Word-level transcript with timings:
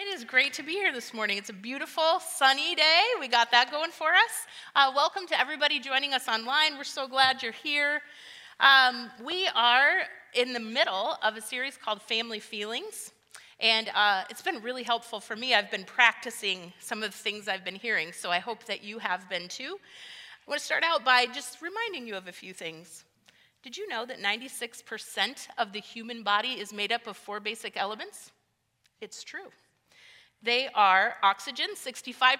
It 0.00 0.06
is 0.14 0.22
great 0.22 0.52
to 0.52 0.62
be 0.62 0.74
here 0.74 0.92
this 0.92 1.12
morning. 1.12 1.38
It's 1.38 1.48
a 1.48 1.52
beautiful, 1.52 2.20
sunny 2.20 2.76
day. 2.76 3.02
We 3.18 3.26
got 3.26 3.50
that 3.50 3.72
going 3.72 3.90
for 3.90 4.10
us. 4.10 4.46
Uh, 4.76 4.92
welcome 4.94 5.26
to 5.26 5.40
everybody 5.40 5.80
joining 5.80 6.14
us 6.14 6.28
online. 6.28 6.78
We're 6.78 6.84
so 6.84 7.08
glad 7.08 7.42
you're 7.42 7.50
here. 7.50 8.00
Um, 8.60 9.10
we 9.26 9.48
are 9.56 10.02
in 10.34 10.52
the 10.52 10.60
middle 10.60 11.16
of 11.20 11.36
a 11.36 11.40
series 11.40 11.76
called 11.76 12.00
Family 12.00 12.38
Feelings. 12.38 13.10
And 13.58 13.90
uh, 13.92 14.22
it's 14.30 14.40
been 14.40 14.62
really 14.62 14.84
helpful 14.84 15.18
for 15.18 15.34
me. 15.34 15.52
I've 15.52 15.68
been 15.68 15.82
practicing 15.82 16.72
some 16.78 17.02
of 17.02 17.10
the 17.10 17.18
things 17.18 17.48
I've 17.48 17.64
been 17.64 17.74
hearing, 17.74 18.12
so 18.12 18.30
I 18.30 18.38
hope 18.38 18.66
that 18.66 18.84
you 18.84 19.00
have 19.00 19.28
been 19.28 19.48
too. 19.48 19.80
I 20.46 20.48
want 20.48 20.60
to 20.60 20.64
start 20.64 20.84
out 20.84 21.04
by 21.04 21.26
just 21.26 21.60
reminding 21.60 22.06
you 22.06 22.14
of 22.14 22.28
a 22.28 22.32
few 22.32 22.52
things. 22.52 23.02
Did 23.64 23.76
you 23.76 23.88
know 23.88 24.06
that 24.06 24.20
96% 24.20 25.48
of 25.58 25.72
the 25.72 25.80
human 25.80 26.22
body 26.22 26.50
is 26.50 26.72
made 26.72 26.92
up 26.92 27.08
of 27.08 27.16
four 27.16 27.40
basic 27.40 27.76
elements? 27.76 28.30
It's 29.00 29.24
true. 29.24 29.50
They 30.42 30.68
are 30.74 31.14
oxygen, 31.22 31.68
65%, 31.74 32.36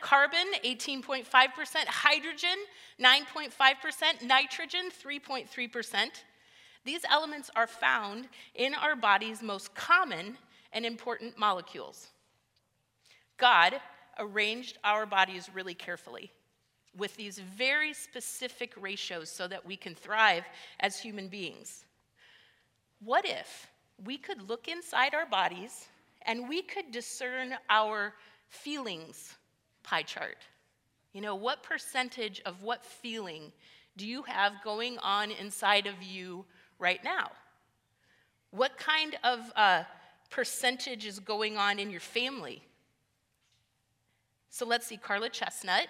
carbon, 0.00 0.46
18.5%, 0.64 1.26
hydrogen, 1.86 2.56
9.5%, 3.00 4.22
nitrogen, 4.22 4.90
3.3%. 5.04 6.08
These 6.84 7.04
elements 7.10 7.50
are 7.56 7.66
found 7.66 8.28
in 8.54 8.74
our 8.74 8.94
body's 8.94 9.42
most 9.42 9.74
common 9.74 10.38
and 10.72 10.86
important 10.86 11.36
molecules. 11.38 12.08
God 13.36 13.80
arranged 14.18 14.78
our 14.84 15.04
bodies 15.04 15.50
really 15.52 15.74
carefully 15.74 16.30
with 16.96 17.16
these 17.16 17.38
very 17.38 17.92
specific 17.92 18.74
ratios 18.80 19.28
so 19.28 19.48
that 19.48 19.64
we 19.64 19.76
can 19.76 19.94
thrive 19.94 20.44
as 20.80 21.00
human 21.00 21.28
beings. 21.28 21.84
What 23.00 23.24
if 23.24 23.66
we 24.04 24.18
could 24.18 24.48
look 24.48 24.68
inside 24.68 25.14
our 25.14 25.26
bodies 25.26 25.88
and 26.22 26.48
we 26.48 26.62
could 26.62 26.90
discern 26.90 27.54
our 27.68 28.14
feelings 28.48 29.34
pie 29.82 30.02
chart. 30.02 30.38
You 31.12 31.20
know, 31.20 31.34
what 31.34 31.62
percentage 31.62 32.40
of 32.46 32.62
what 32.62 32.84
feeling 32.84 33.52
do 33.96 34.06
you 34.06 34.22
have 34.22 34.52
going 34.62 34.98
on 34.98 35.30
inside 35.30 35.86
of 35.86 36.02
you 36.02 36.44
right 36.78 37.02
now? 37.02 37.30
What 38.50 38.78
kind 38.78 39.16
of 39.24 39.52
uh, 39.56 39.84
percentage 40.30 41.06
is 41.06 41.18
going 41.18 41.56
on 41.56 41.78
in 41.78 41.90
your 41.90 42.00
family? 42.00 42.62
So 44.50 44.66
let's 44.66 44.86
see, 44.86 44.96
Carla 44.96 45.28
Chestnut. 45.28 45.86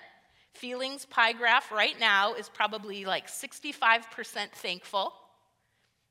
Feelings 0.53 1.07
pie 1.07 1.33
graph 1.33 1.71
right 1.71 1.99
now 2.01 2.35
is 2.35 2.49
probably 2.49 3.05
like 3.05 3.29
65% 3.29 4.51
thankful, 4.53 5.13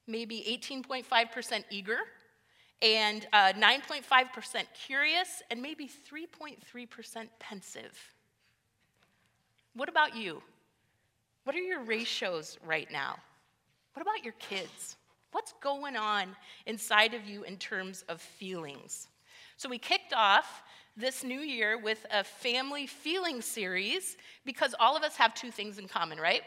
maybe 0.08 0.60
18.5% 0.62 1.64
eager, 1.70 1.98
and 2.82 3.28
uh, 3.34 3.54
9.5% 3.54 4.64
curious, 4.74 5.44
and 5.52 5.62
maybe 5.62 5.90
3.3% 6.12 7.28
pensive. 7.40 8.14
What 9.74 9.90
about 9.90 10.16
you? 10.16 10.42
What 11.44 11.56
are 11.56 11.60
your 11.60 11.82
ratios 11.84 12.58
right 12.66 12.90
now? 12.92 13.18
What 13.94 14.02
about 14.02 14.24
your 14.24 14.36
kids? 14.40 14.96
What's 15.32 15.54
going 15.62 15.96
on 15.96 16.36
inside 16.66 17.14
of 17.14 17.26
you 17.26 17.44
in 17.44 17.58
terms 17.58 18.04
of 18.08 18.22
feelings? 18.22 19.08
So, 19.58 19.68
we 19.68 19.78
kicked 19.78 20.14
off 20.14 20.64
this 20.96 21.24
new 21.24 21.40
year 21.40 21.78
with 21.78 22.06
a 22.12 22.24
family 22.24 22.88
feeling 22.88 23.42
series 23.42 24.18
because 24.46 24.74
all 24.80 24.98
of 24.98 25.04
us 25.04 25.16
have 25.18 25.34
two 25.34 25.52
things 25.52 25.78
in 25.78 25.88
common, 25.88 26.18
right? 26.18 26.42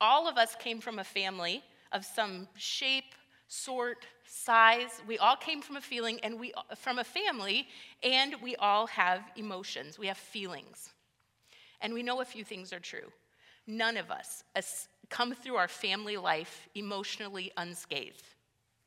All 0.00 0.28
of 0.28 0.36
us 0.36 0.54
came 0.56 0.80
from 0.80 0.98
a 0.98 1.04
family 1.04 1.62
of 1.92 2.04
some 2.04 2.48
shape, 2.56 3.14
sort, 3.48 4.06
size. 4.24 5.02
We 5.08 5.18
all 5.18 5.36
came 5.36 5.62
from 5.62 5.76
a 5.76 5.80
feeling 5.80 6.20
and 6.22 6.38
we 6.38 6.52
from 6.76 6.98
a 6.98 7.04
family 7.04 7.66
and 8.02 8.34
we 8.42 8.54
all 8.56 8.86
have 8.88 9.22
emotions. 9.36 9.98
We 9.98 10.06
have 10.06 10.18
feelings. 10.18 10.90
And 11.80 11.94
we 11.94 12.02
know 12.02 12.20
a 12.20 12.24
few 12.24 12.44
things 12.44 12.72
are 12.72 12.80
true. 12.80 13.10
None 13.66 13.96
of 13.96 14.10
us 14.10 14.44
come 15.08 15.34
through 15.34 15.56
our 15.56 15.68
family 15.68 16.16
life 16.16 16.68
emotionally 16.74 17.50
unscathed. 17.56 18.24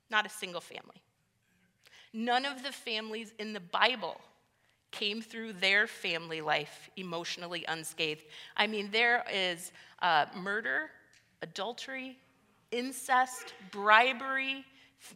Not 0.09 0.25
a 0.25 0.29
single 0.29 0.61
family. 0.61 1.01
None 2.13 2.45
of 2.45 2.63
the 2.63 2.71
families 2.71 3.33
in 3.39 3.53
the 3.53 3.59
Bible 3.59 4.19
came 4.91 5.21
through 5.21 5.53
their 5.53 5.87
family 5.87 6.41
life 6.41 6.89
emotionally 6.97 7.63
unscathed. 7.67 8.23
I 8.57 8.67
mean, 8.67 8.89
there 8.91 9.23
is 9.31 9.71
uh, 10.01 10.25
murder, 10.35 10.91
adultery, 11.41 12.17
incest, 12.71 13.53
bribery, 13.71 14.65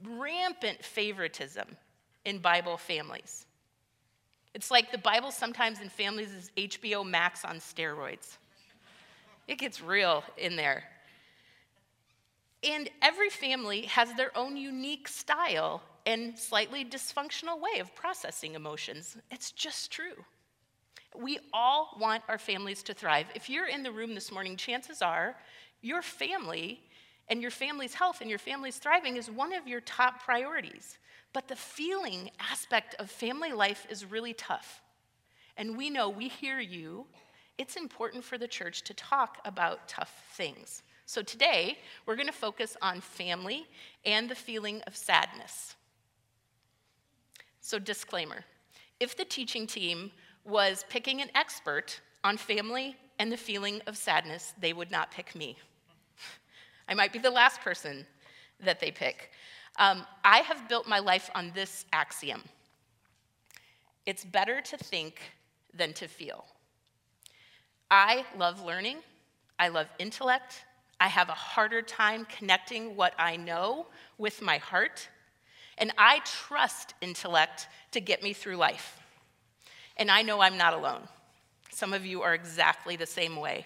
rampant 0.04 0.84
favoritism 0.84 1.68
in 2.26 2.40
Bible 2.40 2.78
families. 2.78 3.46
It's 4.54 4.72
like 4.72 4.92
the 4.92 4.98
Bible 4.98 5.32
sometimes 5.32 5.82
in 5.82 5.90
families 5.90 6.32
is 6.32 6.52
HBO 6.58 7.06
Max 7.06 7.44
on 7.44 7.58
steroids. 7.58 8.38
It 9.48 9.60
gets 9.60 9.82
real 9.82 10.24
in 10.38 10.56
there. 10.56 10.84
And 12.64 12.90
every 13.02 13.30
family 13.30 13.82
has 13.84 14.14
their 14.14 14.36
own 14.36 14.58
unique 14.58 15.08
style 15.08 15.84
and 16.06 16.38
slightly 16.38 16.86
dysfunctional 16.86 17.60
way 17.60 17.80
of 17.80 17.94
processing 17.96 18.56
emotions. 18.56 19.18
It's 19.30 19.52
just 19.52 19.92
true. 19.92 20.24
We 21.16 21.40
all 21.54 21.96
want 22.00 22.24
our 22.28 22.38
families 22.38 22.82
to 22.84 22.94
thrive. 22.94 23.28
If 23.36 23.50
you're 23.50 23.68
in 23.68 23.84
the 23.84 23.92
room 23.92 24.16
this 24.16 24.32
morning, 24.32 24.58
chances 24.58 25.02
are 25.02 25.36
your 25.82 26.02
family 26.02 26.82
and 27.28 27.42
your 27.42 27.52
family's 27.52 27.94
health 27.94 28.22
and 28.22 28.30
your 28.30 28.40
family's 28.40 28.78
thriving 28.78 29.18
is 29.18 29.30
one 29.30 29.54
of 29.54 29.68
your 29.68 29.82
top 29.82 30.24
priorities. 30.24 30.98
But 31.34 31.48
the 31.48 31.56
feeling 31.56 32.32
aspect 32.40 32.96
of 33.00 33.10
family 33.10 33.52
life 33.52 33.88
is 33.90 34.06
really 34.06 34.34
tough. 34.34 34.82
And 35.58 35.78
we 35.78 35.90
know, 35.90 36.10
we 36.10 36.28
hear 36.28 36.60
you. 36.60 37.06
It's 37.58 37.76
important 37.76 38.24
for 38.24 38.38
the 38.38 38.48
church 38.48 38.84
to 38.84 38.94
talk 38.94 39.40
about 39.46 39.88
tough 39.88 40.24
things. 40.34 40.84
So 41.06 41.22
today, 41.22 41.78
we're 42.06 42.16
going 42.16 42.28
to 42.28 42.34
focus 42.34 42.76
on 42.82 43.00
family 43.02 43.68
and 44.06 44.30
the 44.30 44.36
feeling 44.36 44.82
of 44.88 44.96
sadness. 44.96 45.76
So, 47.62 47.80
disclaimer 47.80 48.46
if 49.00 49.18
the 49.18 49.26
teaching 49.26 49.68
team 49.68 50.12
was 50.44 50.86
picking 50.90 51.22
an 51.22 51.30
expert 51.36 52.00
on 52.24 52.38
family 52.38 52.96
and 53.20 53.32
the 53.32 53.38
feeling 53.38 53.82
of 53.88 53.98
sadness, 53.98 54.54
they 54.60 54.74
would 54.74 54.92
not 54.92 55.12
pick 55.12 55.36
me. 55.36 55.58
I 56.88 56.94
might 56.94 57.14
be 57.14 57.20
the 57.20 57.32
last 57.32 57.62
person 57.62 58.06
that 58.60 58.80
they 58.80 58.92
pick. 58.92 59.32
Um, 59.78 60.06
I 60.24 60.38
have 60.40 60.70
built 60.70 60.88
my 60.88 61.00
life 61.00 61.30
on 61.36 61.52
this 61.54 61.86
axiom 61.92 62.44
it's 64.06 64.24
better 64.24 64.62
to 64.62 64.78
think 64.78 65.20
than 65.74 65.94
to 65.94 66.08
feel. 66.08 66.46
I 67.90 68.26
love 68.38 68.64
learning, 68.64 68.98
I 69.58 69.70
love 69.70 69.88
intellect. 70.00 70.64
I 71.00 71.08
have 71.08 71.28
a 71.28 71.34
harder 71.34 71.82
time 71.82 72.26
connecting 72.26 72.96
what 72.96 73.14
I 73.20 73.36
know 73.36 73.88
with 74.18 74.42
my 74.42 74.60
heart, 74.60 75.10
and 75.78 75.92
I 75.98 76.22
trust 76.24 76.94
intellect 77.02 77.68
to 77.92 78.00
get 78.00 78.24
me 78.24 78.32
through 78.32 78.56
life. 78.56 78.98
And 79.98 80.10
I 80.10 80.22
know 80.22 80.40
I'm 80.40 80.58
not 80.58 80.74
alone. 80.74 81.02
Some 81.70 81.94
of 81.94 82.06
you 82.06 82.22
are 82.22 82.34
exactly 82.34 82.96
the 82.96 83.06
same 83.06 83.36
way. 83.36 83.66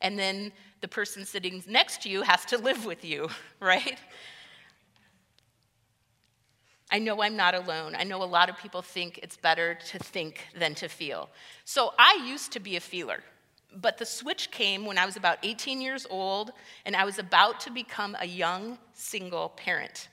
And 0.00 0.18
then 0.18 0.52
the 0.80 0.88
person 0.88 1.24
sitting 1.24 1.62
next 1.66 2.02
to 2.02 2.08
you 2.08 2.22
has 2.22 2.44
to 2.46 2.58
live 2.58 2.84
with 2.84 3.04
you, 3.04 3.28
right? 3.60 3.98
I 6.90 6.98
know 6.98 7.22
I'm 7.22 7.36
not 7.36 7.54
alone. 7.54 7.94
I 7.96 8.04
know 8.04 8.22
a 8.22 8.24
lot 8.24 8.48
of 8.48 8.58
people 8.58 8.82
think 8.82 9.18
it's 9.22 9.36
better 9.36 9.78
to 9.90 9.98
think 9.98 10.46
than 10.56 10.74
to 10.76 10.88
feel. 10.88 11.30
So 11.64 11.92
I 11.98 12.24
used 12.26 12.52
to 12.52 12.60
be 12.60 12.76
a 12.76 12.80
feeler, 12.80 13.24
but 13.74 13.98
the 13.98 14.06
switch 14.06 14.50
came 14.50 14.84
when 14.84 14.98
I 14.98 15.06
was 15.06 15.16
about 15.16 15.38
18 15.42 15.80
years 15.80 16.06
old 16.08 16.52
and 16.84 16.94
I 16.94 17.04
was 17.04 17.18
about 17.18 17.60
to 17.60 17.70
become 17.70 18.16
a 18.20 18.26
young 18.26 18.78
single 18.92 19.48
parent. 19.50 20.08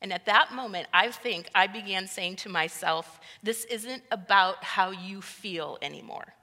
And 0.00 0.12
at 0.12 0.26
that 0.26 0.52
moment, 0.52 0.88
I 0.92 1.10
think 1.10 1.48
I 1.54 1.66
began 1.66 2.06
saying 2.06 2.36
to 2.36 2.48
myself, 2.48 3.20
this 3.42 3.64
isn't 3.64 4.02
about 4.10 4.62
how 4.62 4.90
you 4.90 5.20
feel 5.20 5.78
anymore. 5.82 6.34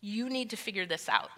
You 0.00 0.28
need 0.28 0.50
to 0.50 0.56
figure 0.56 0.86
this 0.86 1.08
out 1.08 1.30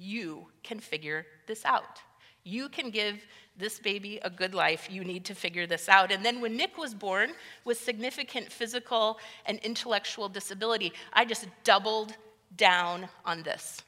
you 0.00 0.46
can 0.62 0.80
figure 0.80 1.26
this 1.46 1.64
out. 1.64 2.00
You 2.42 2.70
can 2.70 2.90
give 2.90 3.22
this 3.56 3.78
baby 3.78 4.18
a 4.22 4.30
good 4.30 4.54
life. 4.54 4.88
You 4.90 5.04
need 5.04 5.26
to 5.26 5.34
figure 5.34 5.66
this 5.66 5.88
out. 5.90 6.10
And 6.10 6.24
then 6.24 6.40
when 6.40 6.56
Nick 6.56 6.78
was 6.78 6.94
born 6.94 7.32
with 7.66 7.78
significant 7.78 8.50
physical 8.50 9.18
and 9.44 9.58
intellectual 9.58 10.28
disability, 10.28 10.94
I 11.12 11.26
just 11.26 11.46
doubled 11.64 12.14
down 12.56 13.08
on 13.26 13.42
this. 13.42 13.82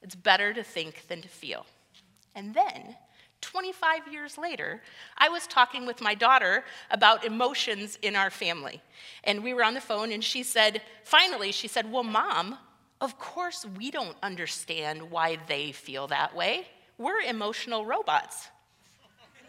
It's 0.00 0.14
better 0.14 0.54
to 0.54 0.62
think 0.62 1.06
than 1.08 1.20
to 1.20 1.28
feel. 1.28 1.66
And 2.34 2.54
then, 2.54 2.96
25 3.40 4.12
years 4.12 4.36
later, 4.36 4.82
I 5.16 5.28
was 5.28 5.46
talking 5.46 5.86
with 5.86 6.00
my 6.00 6.14
daughter 6.14 6.64
about 6.90 7.24
emotions 7.24 7.98
in 8.02 8.16
our 8.16 8.30
family. 8.30 8.82
And 9.24 9.42
we 9.42 9.54
were 9.54 9.62
on 9.62 9.74
the 9.74 9.80
phone, 9.80 10.12
and 10.12 10.22
she 10.22 10.42
said, 10.42 10.82
finally, 11.04 11.52
she 11.52 11.68
said, 11.68 11.90
Well, 11.90 12.04
mom, 12.04 12.58
of 13.00 13.18
course, 13.18 13.64
we 13.76 13.90
don't 13.90 14.16
understand 14.22 15.10
why 15.10 15.38
they 15.46 15.72
feel 15.72 16.08
that 16.08 16.34
way. 16.34 16.66
We're 16.98 17.20
emotional 17.20 17.86
robots. 17.86 18.48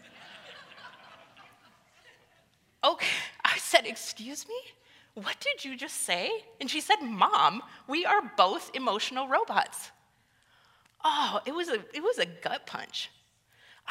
okay, 2.84 3.06
I 3.44 3.58
said, 3.58 3.86
Excuse 3.86 4.46
me? 4.46 4.54
What 5.14 5.36
did 5.40 5.64
you 5.64 5.76
just 5.76 6.02
say? 6.02 6.30
And 6.60 6.70
she 6.70 6.80
said, 6.80 7.02
Mom, 7.02 7.62
we 7.88 8.06
are 8.06 8.32
both 8.36 8.70
emotional 8.74 9.26
robots. 9.26 9.90
Oh, 11.04 11.40
it 11.44 11.54
was 11.54 11.68
a, 11.68 11.80
it 11.94 12.02
was 12.02 12.18
a 12.18 12.26
gut 12.26 12.66
punch. 12.66 13.10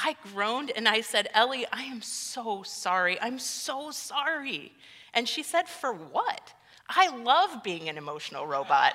I 0.02 0.16
groaned 0.32 0.72
and 0.76 0.88
I 0.88 1.02
said, 1.02 1.28
Ellie, 1.34 1.66
I 1.74 1.84
am 1.84 2.02
so 2.02 2.64
sorry. 2.64 3.20
I'm 3.20 3.38
so 3.38 3.92
sorry. 3.92 4.72
And 5.14 5.28
she 5.28 5.44
said, 5.44 5.68
For 5.68 5.94
what? 5.94 6.54
I 6.88 7.16
love 7.16 7.64
being 7.64 7.90
an 7.90 7.98
emotional 7.98 8.48
robot. 8.48 8.94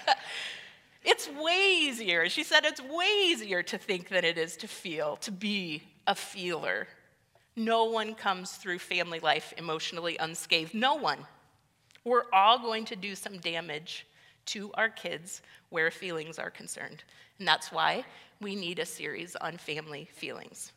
it's 1.04 1.28
way 1.28 1.76
easier. 1.82 2.28
She 2.28 2.42
said, 2.42 2.64
It's 2.64 2.82
way 2.82 3.26
easier 3.26 3.62
to 3.62 3.78
think 3.78 4.08
than 4.08 4.24
it 4.24 4.38
is 4.38 4.56
to 4.58 4.68
feel, 4.68 5.16
to 5.18 5.30
be 5.30 5.84
a 6.06 6.16
feeler. 6.16 6.88
No 7.54 7.84
one 7.84 8.14
comes 8.14 8.52
through 8.52 8.80
family 8.80 9.20
life 9.20 9.54
emotionally 9.56 10.16
unscathed. 10.16 10.74
No 10.74 10.96
one. 10.96 11.18
We're 12.04 12.24
all 12.32 12.58
going 12.58 12.86
to 12.86 12.96
do 12.96 13.14
some 13.14 13.38
damage 13.38 14.04
to 14.46 14.72
our 14.74 14.88
kids 14.88 15.42
where 15.70 15.90
feelings 15.90 16.38
are 16.38 16.50
concerned. 16.50 17.04
And 17.38 17.46
that's 17.46 17.72
why 17.72 18.04
we 18.40 18.54
need 18.54 18.78
a 18.78 18.86
series 18.86 19.36
on 19.36 19.56
family 19.56 20.08
feelings. 20.12 20.72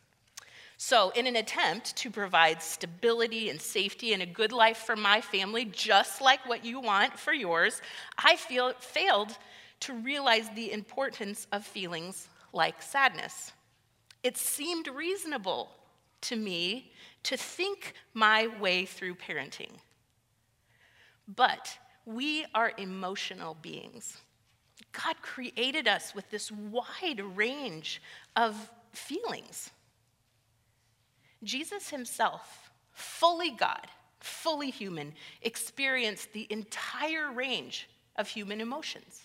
So, 0.77 1.11
in 1.11 1.25
an 1.25 1.37
attempt 1.37 1.95
to 1.97 2.11
provide 2.11 2.61
stability 2.61 3.49
and 3.49 3.61
safety 3.61 4.11
and 4.11 4.21
a 4.21 4.25
good 4.25 4.51
life 4.51 4.77
for 4.77 4.97
my 4.97 5.21
family, 5.21 5.65
just 5.65 6.21
like 6.21 6.45
what 6.47 6.65
you 6.65 6.81
want 6.81 7.17
for 7.17 7.33
yours, 7.33 7.81
I 8.17 8.35
feel, 8.35 8.73
failed 8.79 9.37
to 9.81 9.93
realize 9.93 10.49
the 10.49 10.73
importance 10.73 11.47
of 11.53 11.65
feelings 11.65 12.27
like 12.51 12.81
sadness. 12.81 13.53
It 14.21 14.37
seemed 14.37 14.87
reasonable 14.87 15.69
to 16.21 16.35
me 16.35 16.91
to 17.23 17.37
think 17.37 17.93
my 18.13 18.47
way 18.59 18.85
through 18.85 19.15
parenting. 19.15 19.71
But 21.27 21.77
we 22.05 22.45
are 22.53 22.71
emotional 22.77 23.57
beings. 23.61 24.17
God 24.91 25.15
created 25.21 25.87
us 25.87 26.13
with 26.13 26.29
this 26.29 26.51
wide 26.51 27.21
range 27.35 28.01
of 28.35 28.71
feelings. 28.91 29.71
Jesus 31.43 31.89
himself, 31.89 32.71
fully 32.93 33.51
God, 33.51 33.87
fully 34.19 34.69
human, 34.69 35.13
experienced 35.41 36.31
the 36.33 36.47
entire 36.49 37.31
range 37.31 37.89
of 38.15 38.27
human 38.27 38.61
emotions. 38.61 39.21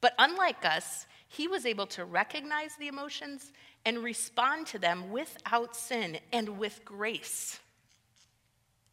But 0.00 0.14
unlike 0.18 0.64
us, 0.64 1.06
he 1.28 1.46
was 1.46 1.66
able 1.66 1.86
to 1.88 2.04
recognize 2.04 2.74
the 2.76 2.88
emotions 2.88 3.52
and 3.84 3.98
respond 3.98 4.66
to 4.68 4.78
them 4.78 5.10
without 5.10 5.76
sin 5.76 6.18
and 6.32 6.58
with 6.58 6.84
grace. 6.84 7.60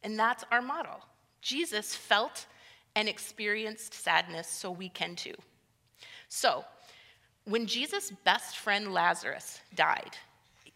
And 0.02 0.18
that's 0.18 0.44
our 0.52 0.62
model. 0.62 1.00
Jesus 1.40 1.94
felt 1.94 2.46
and 2.96 3.08
experienced 3.08 3.94
sadness, 3.94 4.48
so 4.48 4.70
we 4.70 4.88
can 4.88 5.14
too. 5.14 5.34
So, 6.28 6.64
when 7.44 7.66
Jesus' 7.66 8.12
best 8.24 8.58
friend 8.58 8.92
Lazarus 8.92 9.60
died, 9.74 10.16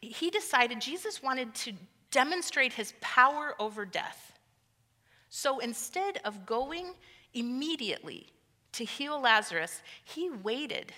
he 0.00 0.31
decided 0.31 0.81
Jesus 0.81 1.23
wanted 1.23 1.55
to 1.55 1.73
demonstrate 2.11 2.73
his 2.73 2.94
power 3.00 3.55
over 3.59 3.85
death. 3.85 4.38
So 5.29 5.59
instead 5.59 6.20
of 6.25 6.47
going 6.47 6.93
immediately 7.35 8.26
to 8.73 8.85
heal 8.85 9.20
Lazarus, 9.20 9.82
he 10.05 10.31
waited 10.31 10.93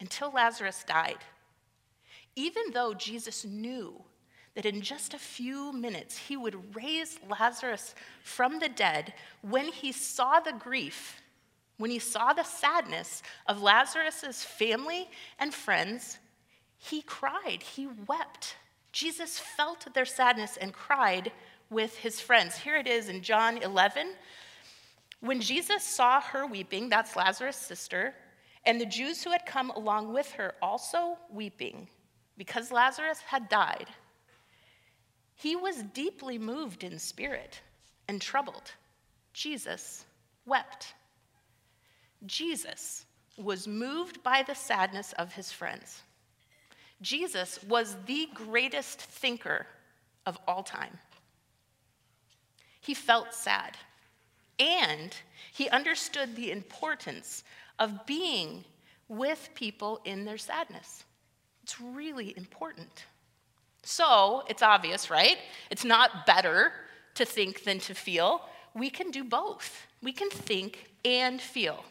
until 0.00 0.30
Lazarus 0.30 0.84
died. 0.86 1.18
Even 2.34 2.64
though 2.72 2.94
Jesus 2.94 3.44
knew 3.44 4.02
that 4.56 4.66
in 4.66 4.80
just 4.80 5.14
a 5.14 5.18
few 5.18 5.72
minutes 5.72 6.16
he 6.16 6.36
would 6.36 6.74
raise 6.74 7.20
Lazarus 7.30 7.94
from 8.24 8.58
the 8.58 8.68
dead, 8.68 9.14
when 9.42 9.68
he 9.68 9.92
saw 9.92 10.40
the 10.40 10.54
grief, 10.54 11.22
when 11.76 11.90
he 11.90 11.98
saw 11.98 12.32
the 12.32 12.42
sadness 12.42 13.22
of 13.46 13.62
Lazarus's 13.62 14.42
family 14.42 15.08
and 15.38 15.54
friends, 15.54 16.18
he 16.78 17.02
cried, 17.02 17.62
he 17.62 17.86
wept. 18.06 18.56
Jesus 18.92 19.38
felt 19.38 19.86
their 19.92 20.06
sadness 20.06 20.56
and 20.56 20.72
cried 20.72 21.30
with 21.68 21.98
his 21.98 22.18
friends. 22.18 22.56
Here 22.56 22.76
it 22.76 22.86
is 22.86 23.10
in 23.10 23.20
John 23.20 23.58
11. 23.58 24.14
When 25.20 25.40
Jesus 25.40 25.82
saw 25.82 26.20
her 26.20 26.46
weeping, 26.46 26.88
that's 26.88 27.14
Lazarus' 27.14 27.56
sister, 27.56 28.14
and 28.64 28.80
the 28.80 28.86
Jews 28.86 29.22
who 29.22 29.30
had 29.30 29.44
come 29.44 29.70
along 29.70 30.14
with 30.14 30.30
her 30.32 30.54
also 30.62 31.18
weeping 31.30 31.88
because 32.38 32.72
Lazarus 32.72 33.20
had 33.20 33.48
died, 33.50 33.88
he 35.36 35.54
was 35.54 35.82
deeply 35.94 36.38
moved 36.38 36.82
in 36.82 36.98
spirit 36.98 37.60
and 38.08 38.20
troubled. 38.20 38.72
Jesus 39.32 40.04
wept. 40.46 40.94
Jesus 42.24 43.04
was 43.36 43.68
moved 43.68 44.22
by 44.22 44.42
the 44.42 44.54
sadness 44.54 45.12
of 45.18 45.34
his 45.34 45.52
friends. 45.52 46.02
Jesus 47.02 47.62
was 47.68 47.96
the 48.06 48.28
greatest 48.32 48.98
thinker 48.98 49.66
of 50.24 50.38
all 50.48 50.62
time. 50.62 50.98
He 52.80 52.94
felt 52.94 53.34
sad, 53.34 53.76
and 54.58 55.14
he 55.52 55.68
understood 55.68 56.34
the 56.34 56.50
importance 56.50 57.44
of 57.78 58.06
being 58.06 58.64
with 59.08 59.50
people 59.54 60.00
in 60.06 60.24
their 60.24 60.38
sadness. 60.38 61.04
It's 61.62 61.78
really 61.78 62.32
important. 62.38 63.04
So, 63.88 64.42
it's 64.48 64.62
obvious, 64.62 65.10
right? 65.10 65.38
It's 65.70 65.84
not 65.84 66.26
better 66.26 66.72
to 67.14 67.24
think 67.24 67.62
than 67.62 67.78
to 67.80 67.94
feel. 67.94 68.42
We 68.74 68.90
can 68.90 69.12
do 69.12 69.22
both. 69.22 69.86
We 70.02 70.12
can 70.12 70.28
think 70.28 70.90
and 71.04 71.40
feel. 71.40 71.84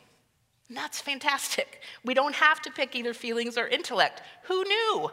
And 0.67 0.75
that's 0.75 0.99
fantastic. 0.99 1.79
We 2.03 2.13
don't 2.13 2.35
have 2.35 2.61
to 2.63 2.71
pick 2.71 2.97
either 2.97 3.13
feelings 3.13 3.57
or 3.57 3.69
intellect. 3.69 4.23
Who 4.43 4.65
knew? 4.65 5.09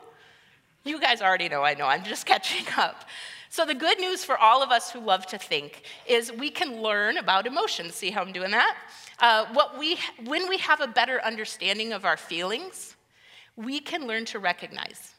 You 0.82 1.00
guys 1.00 1.22
already 1.22 1.48
know, 1.48 1.62
I 1.62 1.74
know, 1.74 1.86
I'm 1.86 2.02
just 2.02 2.26
catching 2.32 2.66
up. 2.76 3.04
So, 3.48 3.64
the 3.64 3.74
good 3.74 4.00
news 4.00 4.24
for 4.24 4.36
all 4.36 4.60
of 4.60 4.72
us 4.72 4.90
who 4.90 4.98
love 4.98 5.24
to 5.26 5.38
think 5.38 5.84
is 6.04 6.32
we 6.32 6.50
can 6.50 6.82
learn 6.82 7.16
about 7.16 7.46
emotions. 7.46 7.94
See 7.94 8.10
how 8.10 8.22
I'm 8.22 8.32
doing 8.32 8.50
that? 8.50 8.76
Uh, 9.20 9.46
what 9.52 9.78
we, 9.78 9.98
when 10.24 10.48
we 10.48 10.58
have 10.58 10.80
a 10.80 10.88
better 10.88 11.22
understanding 11.22 11.92
of 11.92 12.04
our 12.04 12.16
feelings, 12.16 12.96
we 13.54 13.78
can 13.78 14.08
learn 14.08 14.24
to 14.24 14.40
recognize. 14.40 15.11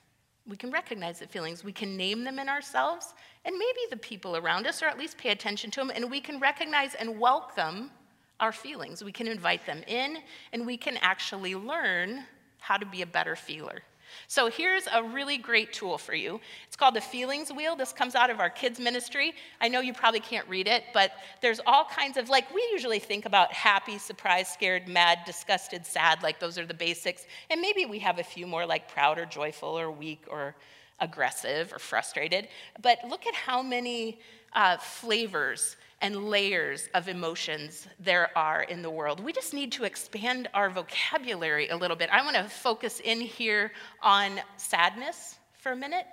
We 0.47 0.57
can 0.57 0.71
recognize 0.71 1.19
the 1.19 1.27
feelings. 1.27 1.63
We 1.63 1.71
can 1.71 1.95
name 1.95 2.23
them 2.23 2.37
in 2.37 2.49
ourselves 2.49 3.13
and 3.45 3.55
maybe 3.57 3.79
the 3.89 3.97
people 3.97 4.35
around 4.35 4.67
us, 4.67 4.81
or 4.81 4.87
at 4.87 4.97
least 4.97 5.17
pay 5.17 5.29
attention 5.29 5.71
to 5.71 5.79
them, 5.79 5.91
and 5.93 6.09
we 6.09 6.19
can 6.19 6.39
recognize 6.39 6.95
and 6.95 7.19
welcome 7.19 7.91
our 8.39 8.51
feelings. 8.51 9.03
We 9.03 9.11
can 9.11 9.27
invite 9.27 9.65
them 9.65 9.83
in, 9.87 10.17
and 10.51 10.65
we 10.65 10.77
can 10.77 10.97
actually 11.01 11.55
learn 11.55 12.25
how 12.59 12.77
to 12.77 12.85
be 12.85 13.01
a 13.01 13.05
better 13.05 13.35
feeler. 13.35 13.83
So 14.27 14.49
here's 14.49 14.87
a 14.93 15.03
really 15.03 15.37
great 15.37 15.73
tool 15.73 15.97
for 15.97 16.13
you. 16.13 16.39
It's 16.67 16.75
called 16.75 16.95
the 16.95 17.01
Feelings 17.01 17.51
Wheel. 17.51 17.75
This 17.75 17.93
comes 17.93 18.15
out 18.15 18.29
of 18.29 18.39
our 18.39 18.49
kids' 18.49 18.79
ministry. 18.79 19.33
I 19.61 19.67
know 19.67 19.79
you 19.79 19.93
probably 19.93 20.19
can't 20.19 20.47
read 20.47 20.67
it, 20.67 20.83
but 20.93 21.11
there's 21.41 21.59
all 21.65 21.85
kinds 21.85 22.17
of, 22.17 22.29
like, 22.29 22.53
we 22.53 22.67
usually 22.71 22.99
think 22.99 23.25
about 23.25 23.51
happy, 23.51 23.97
surprised, 23.97 24.51
scared, 24.51 24.87
mad, 24.87 25.19
disgusted, 25.25 25.85
sad, 25.85 26.23
like 26.23 26.39
those 26.39 26.57
are 26.57 26.65
the 26.65 26.73
basics. 26.73 27.25
And 27.49 27.61
maybe 27.61 27.85
we 27.85 27.99
have 27.99 28.19
a 28.19 28.23
few 28.23 28.47
more, 28.47 28.65
like 28.65 28.87
proud 28.87 29.17
or 29.17 29.25
joyful 29.25 29.77
or 29.79 29.91
weak 29.91 30.23
or 30.27 30.55
aggressive 30.99 31.73
or 31.73 31.79
frustrated. 31.79 32.47
But 32.81 32.99
look 33.07 33.27
at 33.27 33.35
how 33.35 33.61
many 33.61 34.19
uh, 34.53 34.77
flavors 34.77 35.75
and 36.03 36.29
layers 36.29 36.89
of 36.93 37.07
emotions 37.07 37.87
there 37.97 38.37
are 38.37 38.63
in 38.63 38.81
the 38.81 38.89
world. 38.89 39.21
We 39.21 39.31
just 39.31 39.53
need 39.53 39.71
to 39.71 39.85
expand 39.85 40.49
our 40.53 40.69
vocabulary 40.69 41.69
a 41.69 41.77
little 41.77 41.95
bit. 41.95 42.09
I 42.11 42.21
want 42.25 42.35
to 42.35 42.43
focus 42.43 42.99
in 42.99 43.21
here 43.21 43.71
on 44.01 44.41
sadness 44.57 45.39
for 45.53 45.71
a 45.71 45.75
minute. 45.77 46.05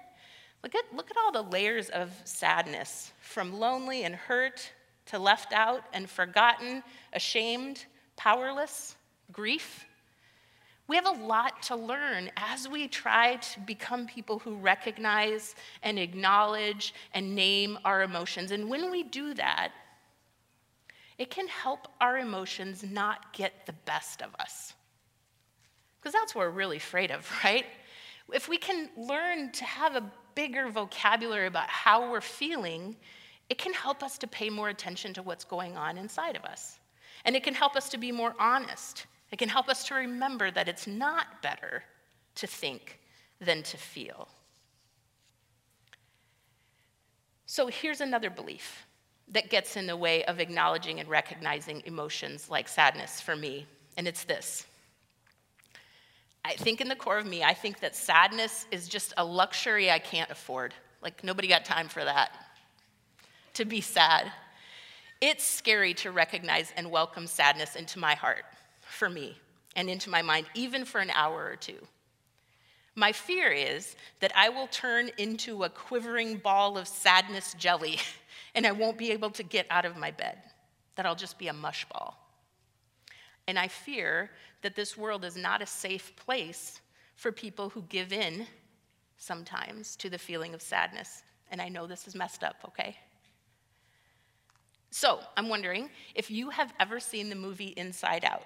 Look 0.62 0.76
at, 0.76 0.84
look 0.94 1.10
at 1.10 1.16
all 1.16 1.32
the 1.32 1.42
layers 1.42 1.88
of 1.88 2.12
sadness 2.24 3.10
from 3.20 3.58
lonely 3.58 4.04
and 4.04 4.14
hurt 4.14 4.70
to 5.06 5.18
left 5.18 5.52
out 5.52 5.82
and 5.92 6.08
forgotten, 6.08 6.84
ashamed, 7.12 7.84
powerless, 8.16 8.94
grief. 9.32 9.86
We 10.90 10.96
have 10.96 11.06
a 11.06 11.24
lot 11.24 11.62
to 11.62 11.76
learn 11.76 12.32
as 12.36 12.68
we 12.68 12.88
try 12.88 13.36
to 13.36 13.60
become 13.60 14.08
people 14.08 14.40
who 14.40 14.56
recognize 14.56 15.54
and 15.84 16.00
acknowledge 16.00 16.94
and 17.14 17.36
name 17.36 17.78
our 17.84 18.02
emotions. 18.02 18.50
And 18.50 18.68
when 18.68 18.90
we 18.90 19.04
do 19.04 19.32
that, 19.34 19.70
it 21.16 21.30
can 21.30 21.46
help 21.46 21.86
our 22.00 22.18
emotions 22.18 22.82
not 22.82 23.32
get 23.32 23.66
the 23.66 23.72
best 23.72 24.20
of 24.20 24.34
us. 24.40 24.74
Because 26.00 26.12
that's 26.12 26.34
what 26.34 26.46
we're 26.46 26.50
really 26.50 26.78
afraid 26.78 27.12
of, 27.12 27.30
right? 27.44 27.66
If 28.32 28.48
we 28.48 28.58
can 28.58 28.88
learn 28.96 29.52
to 29.52 29.64
have 29.64 29.94
a 29.94 30.10
bigger 30.34 30.70
vocabulary 30.70 31.46
about 31.46 31.68
how 31.68 32.10
we're 32.10 32.20
feeling, 32.20 32.96
it 33.48 33.58
can 33.58 33.74
help 33.74 34.02
us 34.02 34.18
to 34.18 34.26
pay 34.26 34.50
more 34.50 34.70
attention 34.70 35.14
to 35.14 35.22
what's 35.22 35.44
going 35.44 35.76
on 35.76 35.98
inside 35.98 36.34
of 36.34 36.44
us. 36.44 36.80
And 37.24 37.36
it 37.36 37.44
can 37.44 37.54
help 37.54 37.76
us 37.76 37.88
to 37.90 37.96
be 37.96 38.10
more 38.10 38.34
honest 38.40 39.06
it 39.30 39.38
can 39.38 39.48
help 39.48 39.68
us 39.68 39.84
to 39.88 39.94
remember 39.94 40.50
that 40.50 40.68
it's 40.68 40.86
not 40.86 41.42
better 41.42 41.84
to 42.36 42.46
think 42.46 42.98
than 43.40 43.62
to 43.62 43.76
feel. 43.76 44.28
So 47.46 47.66
here's 47.66 48.00
another 48.00 48.30
belief 48.30 48.86
that 49.28 49.50
gets 49.50 49.76
in 49.76 49.86
the 49.86 49.96
way 49.96 50.24
of 50.24 50.40
acknowledging 50.40 51.00
and 51.00 51.08
recognizing 51.08 51.82
emotions 51.84 52.50
like 52.50 52.68
sadness 52.68 53.20
for 53.20 53.36
me, 53.36 53.66
and 53.96 54.06
it's 54.06 54.24
this. 54.24 54.66
I 56.44 56.54
think 56.54 56.80
in 56.80 56.88
the 56.88 56.96
core 56.96 57.18
of 57.18 57.26
me, 57.26 57.44
I 57.44 57.54
think 57.54 57.80
that 57.80 57.94
sadness 57.94 58.66
is 58.70 58.88
just 58.88 59.12
a 59.16 59.24
luxury 59.24 59.90
I 59.90 59.98
can't 59.98 60.30
afford. 60.30 60.74
Like, 61.02 61.22
nobody 61.22 61.48
got 61.48 61.64
time 61.64 61.88
for 61.88 62.04
that. 62.04 62.30
To 63.54 63.64
be 63.64 63.80
sad. 63.80 64.32
It's 65.20 65.44
scary 65.44 65.92
to 65.94 66.10
recognize 66.10 66.72
and 66.76 66.90
welcome 66.90 67.26
sadness 67.26 67.76
into 67.76 67.98
my 67.98 68.14
heart, 68.14 68.44
for 68.90 69.08
me, 69.08 69.38
and 69.76 69.88
into 69.88 70.10
my 70.10 70.22
mind, 70.22 70.46
even 70.54 70.84
for 70.84 71.00
an 71.00 71.10
hour 71.10 71.44
or 71.44 71.56
two. 71.56 71.78
My 72.94 73.12
fear 73.12 73.50
is 73.50 73.96
that 74.20 74.32
I 74.36 74.48
will 74.48 74.66
turn 74.66 75.10
into 75.16 75.64
a 75.64 75.68
quivering 75.68 76.38
ball 76.38 76.76
of 76.76 76.88
sadness 76.88 77.54
jelly 77.58 77.98
and 78.54 78.66
I 78.66 78.72
won't 78.72 78.98
be 78.98 79.12
able 79.12 79.30
to 79.30 79.42
get 79.42 79.66
out 79.70 79.84
of 79.84 79.96
my 79.96 80.10
bed, 80.10 80.38
that 80.96 81.06
I'll 81.06 81.14
just 81.14 81.38
be 81.38 81.48
a 81.48 81.52
mush 81.52 81.86
ball. 81.86 82.16
And 83.46 83.58
I 83.58 83.68
fear 83.68 84.30
that 84.62 84.76
this 84.76 84.96
world 84.96 85.24
is 85.24 85.36
not 85.36 85.62
a 85.62 85.66
safe 85.66 86.14
place 86.16 86.80
for 87.14 87.32
people 87.32 87.68
who 87.68 87.82
give 87.82 88.12
in 88.12 88.46
sometimes 89.16 89.96
to 89.96 90.10
the 90.10 90.18
feeling 90.18 90.54
of 90.54 90.62
sadness. 90.62 91.22
And 91.50 91.60
I 91.60 91.68
know 91.68 91.86
this 91.86 92.06
is 92.06 92.14
messed 92.14 92.42
up, 92.44 92.56
okay? 92.66 92.96
So 94.90 95.20
I'm 95.36 95.48
wondering 95.48 95.90
if 96.14 96.30
you 96.30 96.50
have 96.50 96.72
ever 96.80 96.98
seen 96.98 97.28
the 97.28 97.36
movie 97.36 97.74
Inside 97.76 98.24
Out. 98.24 98.44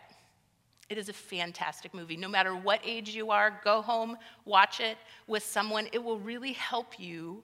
It 0.94 0.98
is 0.98 1.08
a 1.08 1.12
fantastic 1.12 1.92
movie. 1.92 2.16
No 2.16 2.28
matter 2.28 2.54
what 2.54 2.80
age 2.84 3.16
you 3.16 3.32
are, 3.32 3.60
go 3.64 3.82
home, 3.82 4.16
watch 4.44 4.78
it 4.78 4.96
with 5.26 5.42
someone. 5.42 5.88
It 5.92 5.98
will 6.04 6.20
really 6.20 6.52
help 6.52 7.00
you 7.00 7.42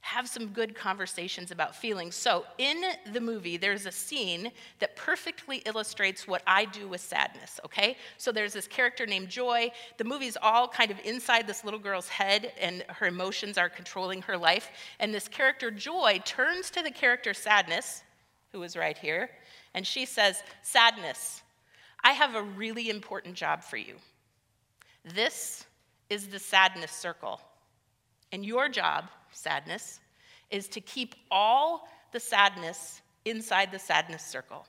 have 0.00 0.28
some 0.28 0.48
good 0.48 0.74
conversations 0.74 1.52
about 1.52 1.76
feelings. 1.76 2.16
So, 2.16 2.44
in 2.58 2.82
the 3.12 3.20
movie, 3.20 3.56
there's 3.56 3.86
a 3.86 3.92
scene 3.92 4.50
that 4.80 4.96
perfectly 4.96 5.58
illustrates 5.58 6.26
what 6.26 6.42
I 6.44 6.64
do 6.64 6.88
with 6.88 7.00
sadness, 7.00 7.60
okay? 7.64 7.96
So, 8.16 8.32
there's 8.32 8.54
this 8.54 8.66
character 8.66 9.06
named 9.06 9.28
Joy. 9.28 9.70
The 9.96 10.02
movie's 10.04 10.36
all 10.42 10.66
kind 10.66 10.90
of 10.90 10.98
inside 11.04 11.46
this 11.46 11.62
little 11.62 11.78
girl's 11.78 12.08
head, 12.08 12.50
and 12.60 12.84
her 12.88 13.06
emotions 13.06 13.58
are 13.58 13.68
controlling 13.68 14.22
her 14.22 14.36
life. 14.36 14.70
And 14.98 15.14
this 15.14 15.28
character, 15.28 15.70
Joy, 15.70 16.20
turns 16.24 16.68
to 16.72 16.82
the 16.82 16.90
character 16.90 17.32
Sadness, 17.32 18.02
who 18.50 18.64
is 18.64 18.76
right 18.76 18.98
here, 18.98 19.30
and 19.72 19.86
she 19.86 20.04
says, 20.04 20.42
Sadness, 20.62 21.42
I 22.02 22.12
have 22.12 22.34
a 22.34 22.42
really 22.42 22.90
important 22.90 23.34
job 23.34 23.62
for 23.62 23.76
you. 23.76 23.96
This 25.04 25.66
is 26.10 26.28
the 26.28 26.38
sadness 26.38 26.92
circle. 26.92 27.40
And 28.32 28.44
your 28.44 28.68
job, 28.68 29.04
sadness, 29.32 30.00
is 30.50 30.68
to 30.68 30.80
keep 30.80 31.14
all 31.30 31.88
the 32.12 32.20
sadness 32.20 33.00
inside 33.24 33.70
the 33.70 33.78
sadness 33.78 34.22
circle. 34.22 34.66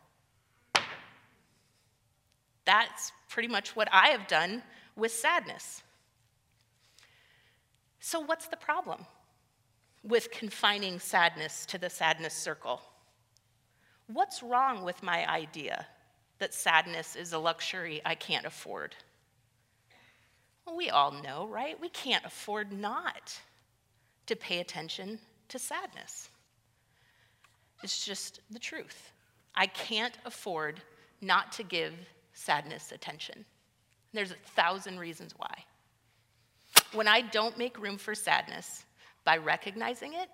That's 2.66 3.12
pretty 3.30 3.48
much 3.48 3.76
what 3.76 3.88
I 3.92 4.10
have 4.10 4.28
done 4.28 4.62
with 4.96 5.12
sadness. 5.12 5.82
So, 8.00 8.20
what's 8.20 8.48
the 8.48 8.58
problem 8.58 9.06
with 10.04 10.32
confining 10.32 11.00
sadness 11.00 11.66
to 11.68 11.78
the 11.78 11.90
sadness 11.90 12.34
circle? 12.34 12.82
What's 14.08 14.42
wrong 14.42 14.84
with 14.84 15.04
my 15.04 15.30
idea 15.30 15.86
that 16.40 16.54
sadness 16.54 17.16
is 17.16 17.34
a 17.34 17.40
luxury 17.40 18.02
I 18.06 18.16
can't 18.16 18.46
afford. 18.46 18.96
Well, 20.66 20.76
we 20.76 20.90
all 20.90 21.12
know, 21.12 21.48
right? 21.48 21.80
We 21.80 21.90
can't 21.90 22.26
afford 22.26 22.72
not 22.72 23.38
to 24.26 24.36
pay 24.36 24.60
attention 24.60 25.20
to 25.50 25.60
sadness. 25.60 26.30
It's 27.84 28.06
just 28.06 28.42
the 28.52 28.60
truth. 28.60 29.12
I 29.56 29.68
can't 29.68 30.18
afford 30.26 30.82
not 31.22 31.52
to 31.54 31.64
give 31.64 31.94
sadness 32.34 32.92
attention. 32.92 33.46
There's 34.14 34.32
a 34.32 34.36
thousand 34.56 35.00
reasons 35.00 35.34
why. 35.38 35.54
When 36.94 37.08
I 37.08 37.22
don't 37.22 37.58
make 37.58 37.80
room 37.80 37.98
for 37.98 38.16
sadness 38.16 38.86
by 39.26 39.38
recognizing 39.38 40.14
it 40.14 40.30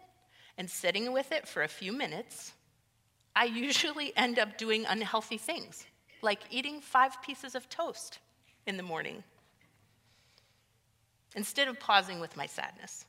and 0.57 0.69
sitting 0.69 1.11
with 1.11 1.31
it 1.31 1.47
for 1.47 1.63
a 1.63 1.67
few 1.67 1.91
minutes, 1.91 2.53
I 3.35 3.45
usually 3.45 4.15
end 4.15 4.39
up 4.39 4.57
doing 4.57 4.85
unhealthy 4.87 5.37
things 5.37 5.85
like 6.25 6.41
eating 6.51 6.81
five 6.81 7.21
pieces 7.21 7.55
of 7.55 7.69
toast 7.69 8.19
in 8.67 8.75
the 8.75 8.83
morning 8.83 9.23
instead 11.35 11.69
of 11.69 11.79
pausing 11.79 12.19
with 12.19 12.35
my 12.35 12.45
sadness. 12.45 13.05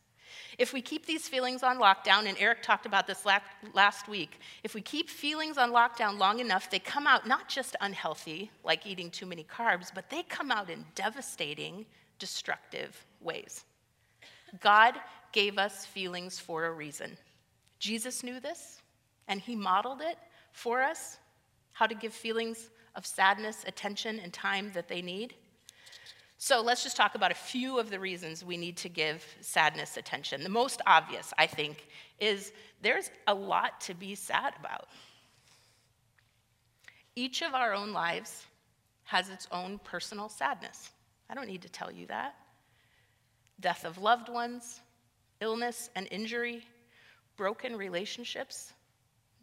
If 0.58 0.72
we 0.72 0.82
keep 0.82 1.06
these 1.06 1.28
feelings 1.28 1.62
on 1.62 1.78
lockdown, 1.78 2.26
and 2.26 2.36
Eric 2.38 2.62
talked 2.62 2.86
about 2.86 3.06
this 3.06 3.24
last 3.24 4.08
week, 4.08 4.40
if 4.64 4.74
we 4.74 4.80
keep 4.80 5.08
feelings 5.08 5.56
on 5.56 5.72
lockdown 5.72 6.18
long 6.18 6.40
enough, 6.40 6.68
they 6.68 6.78
come 6.78 7.06
out 7.06 7.26
not 7.26 7.48
just 7.48 7.76
unhealthy, 7.80 8.50
like 8.64 8.86
eating 8.86 9.10
too 9.10 9.26
many 9.26 9.44
carbs, 9.44 9.90
but 9.94 10.10
they 10.10 10.22
come 10.24 10.50
out 10.50 10.68
in 10.68 10.84
devastating, 10.94 11.86
destructive 12.18 13.06
ways. 13.20 13.64
God 14.60 14.94
gave 15.32 15.58
us 15.58 15.86
feelings 15.86 16.38
for 16.38 16.66
a 16.66 16.72
reason. 16.72 17.16
Jesus 17.78 18.22
knew 18.22 18.40
this, 18.40 18.82
and 19.28 19.40
he 19.40 19.54
modeled 19.54 20.00
it 20.00 20.18
for 20.52 20.82
us 20.82 21.18
how 21.72 21.86
to 21.86 21.94
give 21.94 22.12
feelings 22.12 22.70
of 22.96 23.06
sadness, 23.06 23.64
attention, 23.66 24.18
and 24.18 24.32
time 24.32 24.72
that 24.74 24.88
they 24.88 25.02
need. 25.02 25.34
So 26.38 26.60
let's 26.60 26.82
just 26.82 26.96
talk 26.96 27.14
about 27.14 27.30
a 27.30 27.34
few 27.34 27.78
of 27.78 27.88
the 27.88 28.00
reasons 28.00 28.44
we 28.44 28.56
need 28.56 28.76
to 28.78 28.88
give 28.88 29.24
sadness 29.40 29.96
attention. 29.96 30.42
The 30.42 30.48
most 30.48 30.82
obvious, 30.86 31.32
I 31.38 31.46
think, 31.46 31.86
is 32.18 32.52
there's 32.82 33.10
a 33.26 33.34
lot 33.34 33.80
to 33.82 33.94
be 33.94 34.14
sad 34.14 34.54
about. 34.58 34.88
Each 37.14 37.42
of 37.42 37.54
our 37.54 37.72
own 37.72 37.92
lives 37.92 38.44
has 39.04 39.30
its 39.30 39.48
own 39.50 39.80
personal 39.84 40.28
sadness. 40.28 40.90
I 41.30 41.34
don't 41.34 41.46
need 41.46 41.62
to 41.62 41.68
tell 41.68 41.90
you 41.90 42.06
that. 42.06 42.34
Death 43.60 43.86
of 43.86 43.96
loved 43.96 44.28
ones, 44.28 44.80
illness 45.40 45.88
and 45.96 46.06
injury, 46.10 46.62
broken 47.36 47.76
relationships, 47.76 48.74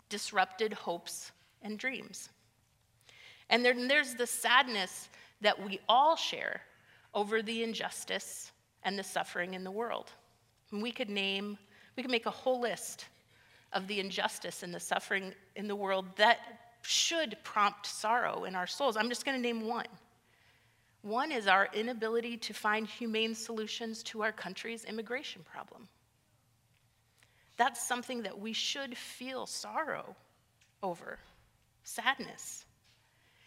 disrupted 0.09 0.73
hopes 0.73 1.31
and 1.63 1.79
dreams. 1.79 2.29
And 3.49 3.63
then 3.63 3.87
there's 3.87 4.15
the 4.15 4.27
sadness 4.27 5.09
that 5.41 5.61
we 5.63 5.79
all 5.87 6.15
share 6.15 6.61
over 7.13 7.41
the 7.41 7.63
injustice 7.63 8.51
and 8.83 8.97
the 8.97 9.03
suffering 9.03 9.53
in 9.53 9.63
the 9.63 9.71
world. 9.71 10.11
And 10.71 10.81
we 10.81 10.91
could 10.91 11.09
name, 11.09 11.57
we 11.95 12.03
could 12.03 12.11
make 12.11 12.25
a 12.25 12.31
whole 12.31 12.59
list 12.59 13.05
of 13.73 13.87
the 13.87 13.99
injustice 13.99 14.63
and 14.63 14.73
the 14.73 14.79
suffering 14.79 15.33
in 15.55 15.67
the 15.67 15.75
world 15.75 16.05
that 16.15 16.39
should 16.81 17.37
prompt 17.43 17.85
sorrow 17.85 18.43
in 18.43 18.55
our 18.55 18.67
souls. 18.67 18.97
I'm 18.97 19.09
just 19.09 19.25
going 19.25 19.37
to 19.37 19.41
name 19.41 19.67
one. 19.67 19.87
One 21.01 21.31
is 21.31 21.47
our 21.47 21.67
inability 21.73 22.37
to 22.37 22.53
find 22.53 22.87
humane 22.87 23.35
solutions 23.35 24.03
to 24.03 24.23
our 24.23 24.31
country's 24.31 24.85
immigration 24.85 25.41
problem. 25.43 25.87
That's 27.57 27.81
something 27.85 28.23
that 28.23 28.39
we 28.39 28.53
should 28.53 28.97
feel 28.97 29.45
sorrow 29.45 30.15
over, 30.81 31.19
sadness. 31.83 32.65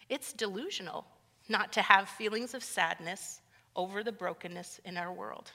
It's 0.08 0.32
delusional 0.32 1.06
not 1.48 1.72
to 1.74 1.82
have 1.82 2.08
feelings 2.08 2.54
of 2.54 2.62
sadness 2.62 3.40
over 3.74 4.02
the 4.02 4.12
brokenness 4.12 4.80
in 4.84 4.96
our 4.96 5.12
world. 5.12 5.52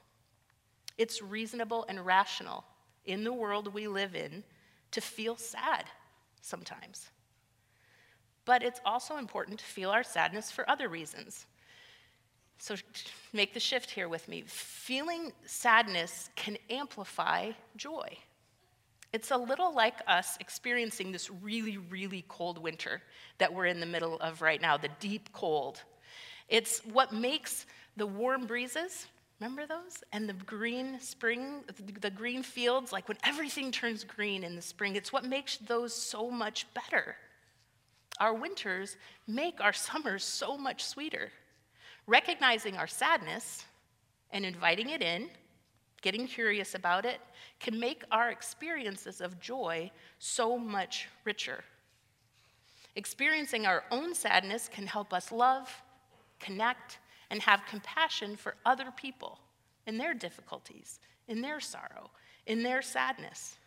It's 0.97 1.21
reasonable 1.21 1.85
and 1.89 2.05
rational 2.05 2.63
in 3.05 3.23
the 3.23 3.33
world 3.33 3.73
we 3.73 3.87
live 3.87 4.15
in 4.15 4.43
to 4.91 5.01
feel 5.01 5.35
sad 5.35 5.85
sometimes. 6.41 7.09
But 8.45 8.63
it's 8.63 8.81
also 8.85 9.17
important 9.17 9.59
to 9.59 9.65
feel 9.65 9.89
our 9.89 10.03
sadness 10.03 10.51
for 10.51 10.69
other 10.69 10.89
reasons. 10.89 11.45
So 12.57 12.75
make 13.33 13.53
the 13.53 13.59
shift 13.59 13.89
here 13.89 14.07
with 14.07 14.27
me. 14.27 14.43
Feeling 14.45 15.31
sadness 15.45 16.29
can 16.35 16.57
amplify 16.69 17.51
joy. 17.75 18.17
It's 19.13 19.31
a 19.31 19.37
little 19.37 19.73
like 19.75 19.95
us 20.07 20.37
experiencing 20.39 21.11
this 21.11 21.29
really, 21.29 21.77
really 21.77 22.23
cold 22.29 22.57
winter 22.57 23.01
that 23.39 23.53
we're 23.53 23.65
in 23.65 23.79
the 23.79 23.85
middle 23.85 24.17
of 24.19 24.41
right 24.41 24.61
now, 24.61 24.77
the 24.77 24.89
deep 24.99 25.33
cold. 25.33 25.81
It's 26.47 26.79
what 26.85 27.11
makes 27.11 27.65
the 27.97 28.07
warm 28.07 28.45
breezes, 28.45 29.07
remember 29.39 29.65
those? 29.65 30.03
And 30.13 30.29
the 30.29 30.33
green 30.33 30.99
spring, 30.99 31.63
the 31.99 32.09
green 32.09 32.41
fields, 32.41 32.93
like 32.93 33.07
when 33.09 33.17
everything 33.23 33.71
turns 33.71 34.03
green 34.05 34.43
in 34.43 34.55
the 34.55 34.61
spring, 34.61 34.95
it's 34.95 35.11
what 35.11 35.25
makes 35.25 35.57
those 35.57 35.93
so 35.93 36.29
much 36.29 36.65
better. 36.73 37.15
Our 38.19 38.33
winters 38.33 38.95
make 39.27 39.59
our 39.59 39.73
summers 39.73 40.23
so 40.23 40.57
much 40.57 40.85
sweeter. 40.85 41.31
Recognizing 42.07 42.77
our 42.77 42.87
sadness 42.87 43.65
and 44.31 44.45
inviting 44.45 44.89
it 44.89 45.01
in 45.01 45.29
getting 46.01 46.27
curious 46.27 46.75
about 46.75 47.05
it, 47.05 47.19
can 47.59 47.79
make 47.79 48.03
our 48.11 48.29
experiences 48.29 49.21
of 49.21 49.39
joy 49.39 49.89
so 50.19 50.57
much 50.57 51.07
richer. 51.23 51.63
Experiencing 52.95 53.65
our 53.65 53.83
own 53.91 54.13
sadness 54.13 54.67
can 54.67 54.85
help 54.85 55.13
us 55.13 55.31
love, 55.31 55.81
connect, 56.39 56.99
and 57.29 57.41
have 57.41 57.61
compassion 57.69 58.35
for 58.35 58.55
other 58.65 58.91
people 58.95 59.39
in 59.87 59.97
their 59.97 60.13
difficulties, 60.13 60.99
in 61.27 61.41
their 61.41 61.59
sorrow, 61.59 62.11
in 62.45 62.63
their 62.63 62.81
sadness. 62.81 63.57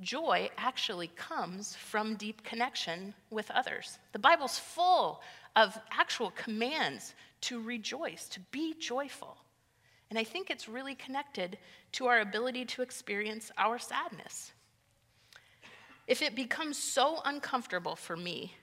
Joy 0.00 0.48
actually 0.56 1.08
comes 1.08 1.76
from 1.76 2.16
deep 2.16 2.42
connection 2.42 3.12
with 3.28 3.50
others. 3.50 3.98
The 4.12 4.18
Bible's 4.18 4.58
full 4.58 5.20
of 5.56 5.78
actual 5.90 6.30
commands 6.30 7.14
to 7.42 7.60
rejoice, 7.60 8.26
to 8.30 8.40
be 8.50 8.74
joyful. 8.78 9.36
And 10.10 10.18
I 10.18 10.24
think 10.24 10.50
it's 10.50 10.68
really 10.68 10.96
connected 10.96 11.56
to 11.92 12.06
our 12.06 12.20
ability 12.20 12.64
to 12.66 12.82
experience 12.82 13.52
our 13.56 13.78
sadness. 13.78 14.52
If 16.08 16.20
it 16.20 16.34
becomes 16.34 16.76
so 16.76 17.20
uncomfortable 17.24 17.94
for 17.94 18.16
me 18.16 18.54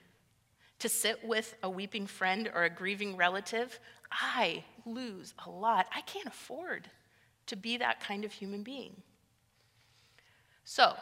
to 0.78 0.88
sit 0.88 1.24
with 1.24 1.54
a 1.62 1.70
weeping 1.70 2.06
friend 2.06 2.50
or 2.54 2.64
a 2.64 2.70
grieving 2.70 3.16
relative, 3.16 3.80
I 4.12 4.62
lose 4.84 5.32
a 5.46 5.50
lot. 5.50 5.86
I 5.94 6.02
can't 6.02 6.26
afford 6.26 6.90
to 7.46 7.56
be 7.56 7.78
that 7.78 8.00
kind 8.00 8.24
of 8.26 8.32
human 8.32 8.62
being. 8.62 9.02
So, 10.64 10.94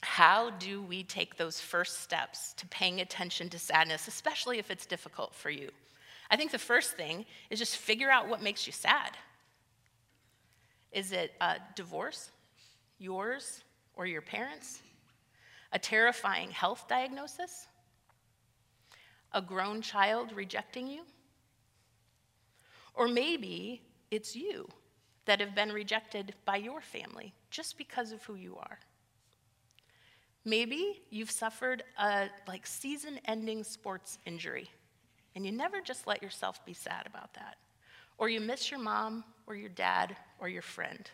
how 0.00 0.50
do 0.50 0.82
we 0.82 1.04
take 1.04 1.36
those 1.36 1.60
first 1.60 2.00
steps 2.00 2.54
to 2.54 2.66
paying 2.68 3.00
attention 3.00 3.48
to 3.50 3.58
sadness, 3.58 4.08
especially 4.08 4.58
if 4.58 4.70
it's 4.70 4.86
difficult 4.86 5.34
for 5.34 5.50
you? 5.50 5.70
I 6.30 6.36
think 6.36 6.50
the 6.50 6.58
first 6.58 6.96
thing 6.96 7.26
is 7.50 7.58
just 7.58 7.76
figure 7.76 8.10
out 8.10 8.28
what 8.28 8.42
makes 8.42 8.66
you 8.66 8.72
sad. 8.72 9.16
Is 10.92 11.12
it 11.12 11.32
a 11.40 11.56
divorce, 11.74 12.30
yours 12.98 13.62
or 13.94 14.06
your 14.06 14.22
parents? 14.22 14.82
A 15.72 15.78
terrifying 15.78 16.50
health 16.50 16.86
diagnosis? 16.88 17.66
A 19.32 19.40
grown 19.40 19.80
child 19.80 20.32
rejecting 20.32 20.86
you? 20.86 21.02
Or 22.94 23.08
maybe 23.08 23.80
it's 24.10 24.36
you 24.36 24.68
that 25.24 25.40
have 25.40 25.54
been 25.54 25.72
rejected 25.72 26.34
by 26.44 26.56
your 26.56 26.80
family 26.80 27.32
just 27.50 27.78
because 27.78 28.12
of 28.12 28.22
who 28.24 28.34
you 28.34 28.56
are. 28.56 28.78
Maybe 30.44 31.00
you've 31.08 31.30
suffered 31.30 31.84
a 31.98 32.28
like 32.46 32.66
season-ending 32.66 33.64
sports 33.64 34.18
injury 34.26 34.68
and 35.34 35.46
you 35.46 35.52
never 35.52 35.80
just 35.80 36.06
let 36.06 36.22
yourself 36.22 36.64
be 36.66 36.74
sad 36.74 37.06
about 37.06 37.32
that. 37.34 37.56
Or 38.18 38.28
you 38.28 38.40
miss 38.40 38.70
your 38.70 38.80
mom 38.80 39.24
or 39.46 39.54
your 39.54 39.68
dad 39.68 40.16
or 40.38 40.48
your 40.48 40.62
friend. 40.62 41.10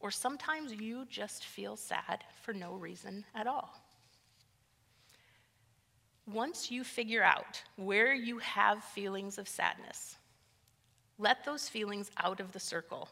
Or 0.00 0.10
sometimes 0.10 0.72
you 0.72 1.06
just 1.08 1.44
feel 1.44 1.76
sad 1.76 2.24
for 2.42 2.52
no 2.52 2.74
reason 2.74 3.24
at 3.34 3.46
all. 3.46 3.80
Once 6.26 6.70
you 6.70 6.82
figure 6.82 7.22
out 7.22 7.62
where 7.76 8.12
you 8.12 8.38
have 8.38 8.82
feelings 8.82 9.38
of 9.38 9.48
sadness, 9.48 10.16
let 11.18 11.44
those 11.44 11.68
feelings 11.68 12.10
out 12.18 12.40
of 12.40 12.52
the 12.52 12.60
circle, 12.60 13.08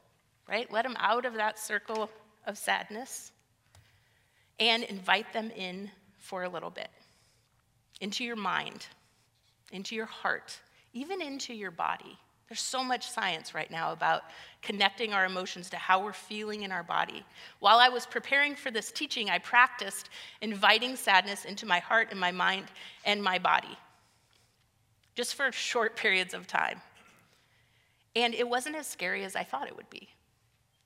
right? 0.49 0.71
Let 0.73 0.83
them 0.83 0.97
out 0.99 1.25
of 1.25 1.35
that 1.35 1.59
circle 1.59 2.11
of 2.47 2.59
sadness 2.59 3.33
and 4.61 4.83
invite 4.85 5.33
them 5.33 5.51
in 5.57 5.91
for 6.19 6.45
a 6.45 6.49
little 6.49 6.71
bit 6.71 6.91
into 8.01 8.25
your 8.25 8.37
mind, 8.37 8.87
into 9.73 9.95
your 9.95 10.07
heart, 10.07 10.59
even 10.93 11.23
into 11.23 11.55
your 11.55 11.71
body. 11.71 12.19
There's 12.49 12.61
so 12.61 12.85
much 12.85 13.09
science 13.11 13.55
right 13.55 13.71
now 13.71 13.93
about 13.93 14.25
connecting 14.61 15.13
our 15.13 15.25
emotions 15.25 15.71
to 15.71 15.77
how 15.77 16.05
we're 16.05 16.13
feeling 16.13 16.63
in 16.63 16.73
our 16.73 16.83
body. 16.83 17.25
While 17.61 17.79
I 17.79 17.89
was 17.89 18.07
preparing 18.07 18.55
for 18.55 18.71
this 18.71 18.93
teaching, 18.93 19.31
I 19.31 19.39
practiced 19.39 20.11
inviting 20.43 20.97
sadness 20.97 21.47
into 21.47 21.67
my 21.67 21.79
heart 21.79 22.09
and 22.11 22.21
my 22.21 22.33
mind 22.33 22.67
and 23.05 23.23
my 23.23 23.39
body, 23.39 23.79
just 25.15 25.35
for 25.35 25.51
short 25.53 25.97
periods 26.05 26.35
of 26.35 26.47
time. 26.47 26.81
And 28.15 28.35
it 28.35 28.49
wasn't 28.49 28.77
as 28.77 28.87
scary 28.87 29.25
as 29.25 29.35
I 29.35 29.43
thought 29.43 29.67
it 29.67 29.77
would 29.77 29.91
be. 29.91 30.09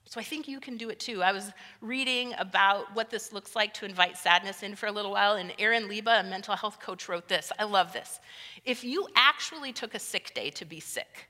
So 0.08 0.18
I 0.18 0.24
think 0.24 0.48
you 0.48 0.58
can 0.58 0.78
do 0.78 0.88
it 0.88 0.98
too. 0.98 1.22
I 1.22 1.32
was 1.32 1.52
reading 1.82 2.34
about 2.38 2.94
what 2.94 3.10
this 3.10 3.30
looks 3.30 3.54
like 3.54 3.74
to 3.74 3.84
invite 3.84 4.16
sadness 4.16 4.62
in 4.62 4.74
for 4.74 4.86
a 4.86 4.92
little 4.92 5.10
while, 5.10 5.34
and 5.34 5.52
Erin 5.58 5.86
Leyba, 5.86 6.20
a 6.20 6.22
mental 6.22 6.56
health 6.56 6.80
coach, 6.80 7.10
wrote 7.10 7.28
this. 7.28 7.52
I 7.58 7.64
love 7.64 7.92
this. 7.92 8.18
If 8.64 8.84
you 8.84 9.06
actually 9.14 9.72
took 9.74 9.94
a 9.94 9.98
sick 9.98 10.32
day 10.34 10.48
to 10.50 10.64
be 10.64 10.80
sick, 10.80 11.28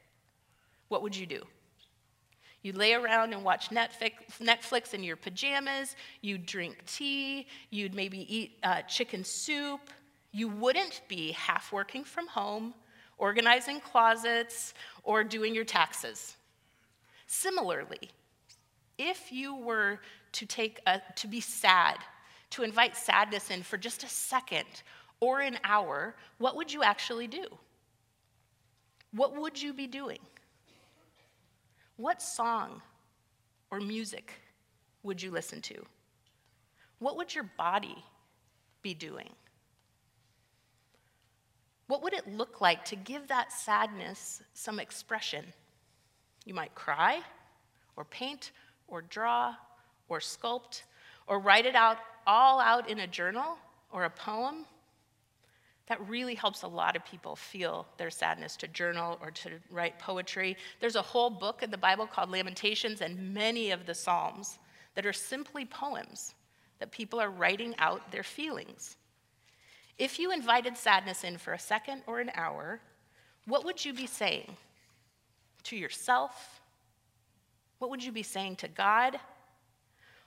what 0.88 1.02
would 1.02 1.16
you 1.16 1.26
do? 1.26 1.42
You'd 2.62 2.76
lay 2.76 2.92
around 2.92 3.32
and 3.32 3.44
watch 3.44 3.70
Netflix 3.70 4.94
in 4.94 5.04
your 5.04 5.16
pajamas. 5.16 5.94
You'd 6.22 6.44
drink 6.44 6.76
tea. 6.86 7.46
You'd 7.70 7.94
maybe 7.94 8.34
eat 8.34 8.58
uh, 8.62 8.82
chicken 8.82 9.22
soup. 9.24 9.80
You 10.32 10.48
wouldn't 10.48 11.02
be 11.08 11.32
half 11.32 11.72
working 11.72 12.04
from 12.04 12.26
home, 12.26 12.74
organizing 13.16 13.80
closets, 13.80 14.74
or 15.04 15.22
doing 15.22 15.54
your 15.54 15.64
taxes. 15.64 16.36
Similarly, 17.26 18.10
if 18.98 19.30
you 19.30 19.54
were 19.54 20.00
to 20.32 20.46
take 20.46 20.80
a, 20.86 21.00
to 21.16 21.28
be 21.28 21.40
sad, 21.40 21.98
to 22.50 22.62
invite 22.62 22.96
sadness 22.96 23.50
in 23.50 23.62
for 23.62 23.76
just 23.76 24.02
a 24.02 24.08
second 24.08 24.66
or 25.20 25.40
an 25.40 25.58
hour, 25.62 26.16
what 26.38 26.56
would 26.56 26.72
you 26.72 26.82
actually 26.82 27.28
do? 27.28 27.44
What 29.12 29.36
would 29.36 29.60
you 29.60 29.72
be 29.72 29.86
doing? 29.86 30.18
What 31.98 32.22
song 32.22 32.80
or 33.72 33.80
music 33.80 34.32
would 35.02 35.20
you 35.20 35.32
listen 35.32 35.60
to? 35.62 35.84
What 37.00 37.16
would 37.16 37.34
your 37.34 37.50
body 37.58 38.04
be 38.82 38.94
doing? 38.94 39.28
What 41.88 42.04
would 42.04 42.12
it 42.12 42.28
look 42.28 42.60
like 42.60 42.84
to 42.86 42.96
give 42.96 43.26
that 43.26 43.50
sadness 43.50 44.40
some 44.54 44.78
expression? 44.78 45.44
You 46.44 46.54
might 46.54 46.72
cry, 46.76 47.20
or 47.96 48.04
paint, 48.04 48.52
or 48.86 49.02
draw, 49.02 49.56
or 50.08 50.20
sculpt, 50.20 50.82
or 51.26 51.40
write 51.40 51.66
it 51.66 51.74
out 51.74 51.98
all 52.28 52.60
out 52.60 52.88
in 52.88 53.00
a 53.00 53.08
journal 53.08 53.58
or 53.90 54.04
a 54.04 54.10
poem 54.10 54.66
that 55.88 56.06
really 56.06 56.34
helps 56.34 56.62
a 56.62 56.68
lot 56.68 56.96
of 56.96 57.04
people 57.04 57.34
feel 57.34 57.86
their 57.96 58.10
sadness 58.10 58.56
to 58.56 58.68
journal 58.68 59.18
or 59.22 59.30
to 59.30 59.52
write 59.70 59.98
poetry. 59.98 60.56
There's 60.80 60.96
a 60.96 61.02
whole 61.02 61.30
book 61.30 61.62
in 61.62 61.70
the 61.70 61.78
Bible 61.78 62.06
called 62.06 62.30
Lamentations 62.30 63.00
and 63.00 63.32
many 63.32 63.70
of 63.70 63.86
the 63.86 63.94
Psalms 63.94 64.58
that 64.94 65.06
are 65.06 65.12
simply 65.12 65.64
poems 65.64 66.34
that 66.78 66.90
people 66.90 67.18
are 67.18 67.30
writing 67.30 67.74
out 67.78 68.12
their 68.12 68.22
feelings. 68.22 68.96
If 69.96 70.18
you 70.18 70.30
invited 70.30 70.76
sadness 70.76 71.24
in 71.24 71.38
for 71.38 71.54
a 71.54 71.58
second 71.58 72.02
or 72.06 72.20
an 72.20 72.30
hour, 72.34 72.80
what 73.46 73.64
would 73.64 73.82
you 73.82 73.94
be 73.94 74.06
saying 74.06 74.56
to 75.64 75.76
yourself? 75.76 76.60
What 77.78 77.90
would 77.90 78.04
you 78.04 78.12
be 78.12 78.22
saying 78.22 78.56
to 78.56 78.68
God? 78.68 79.18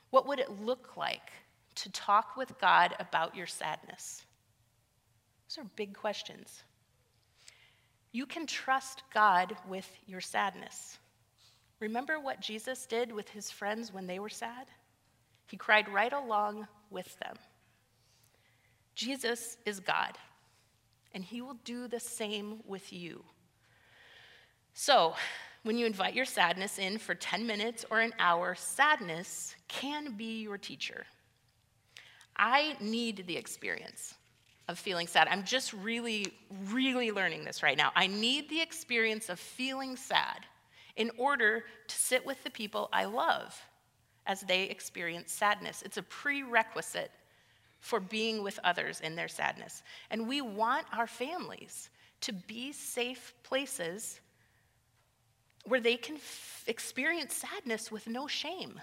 What 0.10 0.28
would 0.28 0.40
it 0.40 0.62
look 0.62 0.98
like 0.98 1.32
to 1.76 1.92
talk 1.92 2.36
with 2.36 2.60
God 2.60 2.96
about 3.00 3.36
your 3.36 3.48
sadness? 3.48 4.26
Those 5.52 5.66
are 5.66 5.70
big 5.76 5.94
questions. 5.94 6.64
You 8.14 8.26
can 8.26 8.48
trust 8.48 9.04
God 9.14 9.54
with 9.68 9.90
your 10.06 10.22
sadness. 10.22 10.98
Remember 11.82 12.22
what 12.22 12.40
Jesus 12.40 12.86
did 12.86 13.12
with 13.12 13.28
his 13.28 13.52
friends 13.52 13.94
when 13.94 14.08
they 14.08 14.20
were 14.20 14.30
sad? 14.30 14.68
He 15.48 15.58
cried 15.58 15.90
right 15.90 16.14
along 16.14 16.68
with 16.90 17.20
them. 17.20 17.36
Jesus 18.96 19.58
is 19.66 19.82
God, 19.82 20.18
and 21.14 21.24
he 21.24 21.42
will 21.42 21.58
do 21.66 21.90
the 21.90 22.00
same 22.00 22.62
with 22.66 22.94
you. 22.94 23.22
So, 24.74 25.16
when 25.64 25.78
you 25.78 25.86
invite 25.86 26.14
your 26.14 26.26
sadness 26.26 26.80
in 26.80 26.98
for 26.98 27.14
10 27.14 27.46
minutes 27.46 27.84
or 27.92 28.00
an 28.00 28.14
hour, 28.20 28.56
sadness 28.56 29.54
can 29.68 30.16
be 30.16 30.44
your 30.44 30.58
teacher. 30.58 31.06
I 32.38 32.78
need 32.80 33.26
the 33.28 33.36
experience 33.36 34.16
of 34.68 34.80
feeling 34.80 35.08
sad. 35.08 35.28
I'm 35.30 35.44
just 35.44 35.74
really, 35.74 36.34
really 36.66 37.12
learning 37.12 37.44
this 37.44 37.64
right 37.64 37.78
now. 37.78 37.92
I 37.96 38.08
need 38.08 38.50
the 38.50 38.62
experience 38.62 39.30
of 39.30 39.40
feeling 39.40 39.96
sad 39.96 40.46
in 40.96 41.12
order 41.18 41.66
to 41.88 41.96
sit 41.96 42.26
with 42.26 42.44
the 42.44 42.50
people 42.50 42.90
I 42.94 43.06
love 43.06 43.60
as 44.26 44.42
they 44.42 44.64
experience 44.64 45.32
sadness. 45.32 45.82
It's 45.84 45.98
a 45.98 46.04
prerequisite 46.04 47.12
for 47.80 48.00
being 48.00 48.44
with 48.44 48.60
others 48.64 49.02
in 49.02 49.16
their 49.16 49.28
sadness. 49.28 49.84
And 50.12 50.28
we 50.28 50.42
want 50.42 50.86
our 50.94 51.08
families 51.08 51.90
to 52.22 52.34
be 52.34 52.72
safe 52.72 53.34
places 53.44 54.20
where 55.66 55.80
they 55.80 55.98
can 55.98 56.16
f- 56.16 56.64
experience 56.68 57.36
sadness 57.36 57.92
with 57.92 58.08
no 58.08 58.28
shame. 58.28 58.80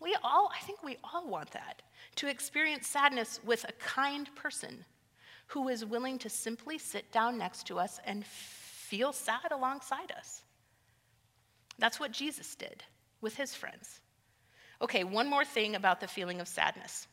We 0.00 0.16
all, 0.24 0.50
I 0.54 0.64
think 0.64 0.82
we 0.82 0.96
all 1.04 1.28
want 1.28 1.50
that. 1.52 1.82
To 2.16 2.28
experience 2.28 2.86
sadness 2.86 3.40
with 3.44 3.64
a 3.68 3.72
kind 3.72 4.34
person 4.34 4.84
who 5.50 5.68
is 5.68 5.84
willing 5.84 6.16
to 6.16 6.28
simply 6.28 6.78
sit 6.78 7.10
down 7.10 7.36
next 7.36 7.66
to 7.66 7.78
us 7.78 7.98
and 8.04 8.24
feel 8.24 9.12
sad 9.12 9.50
alongside 9.50 10.12
us. 10.16 10.42
That's 11.78 11.98
what 11.98 12.12
Jesus 12.12 12.54
did 12.54 12.84
with 13.20 13.36
his 13.36 13.52
friends. 13.52 14.00
Okay, 14.80 15.02
one 15.02 15.28
more 15.28 15.44
thing 15.44 15.74
about 15.74 16.00
the 16.00 16.06
feeling 16.06 16.40
of 16.40 16.46
sadness. 16.46 17.08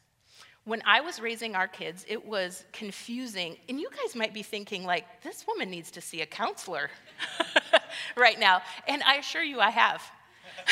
When 0.65 0.83
I 0.85 1.01
was 1.01 1.19
raising 1.19 1.55
our 1.55 1.67
kids, 1.67 2.05
it 2.07 2.23
was 2.23 2.63
confusing. 2.73 3.57
And 3.69 3.79
you 3.79 3.89
guys 3.89 4.15
might 4.15 4.35
be 4.35 4.43
thinking, 4.43 4.83
like, 4.83 5.23
this 5.23 5.47
woman 5.47 5.71
needs 5.71 5.89
to 5.91 6.01
see 6.01 6.21
a 6.21 6.25
counselor 6.27 6.91
right 8.15 8.39
now. 8.39 8.61
And 8.87 9.01
I 9.01 9.15
assure 9.15 9.43
you, 9.43 9.59
I 9.59 9.71
have. 9.71 10.03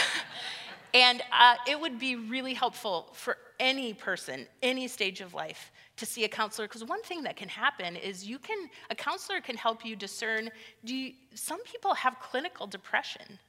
and 0.94 1.24
uh, 1.32 1.56
it 1.68 1.80
would 1.80 1.98
be 1.98 2.16
really 2.16 2.54
helpful 2.54 3.10
for 3.14 3.38
any 3.60 3.94
person, 3.94 4.46
any 4.62 4.88
stage 4.88 5.22
of 5.22 5.34
life, 5.34 5.72
to 5.98 6.06
see 6.06 6.26
a 6.26 6.28
counselor 6.28 6.68
because 6.68 6.84
one 6.84 7.02
thing 7.04 7.24
that 7.24 7.36
can 7.36 7.50
happen 7.50 7.96
is 7.96 8.28
you 8.28 8.40
can 8.40 8.70
a 8.90 8.96
counselor 8.96 9.40
can 9.40 9.56
help 9.56 9.86
you 9.86 9.96
discern 9.96 10.50
do 10.84 10.96
you, 10.96 11.14
some 11.34 11.64
people 11.64 11.94
have 11.94 12.20
clinical 12.20 12.68
depression 12.68 13.40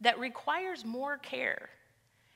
that 0.00 0.18
requires 0.18 0.84
more 0.84 1.16
care 1.18 1.70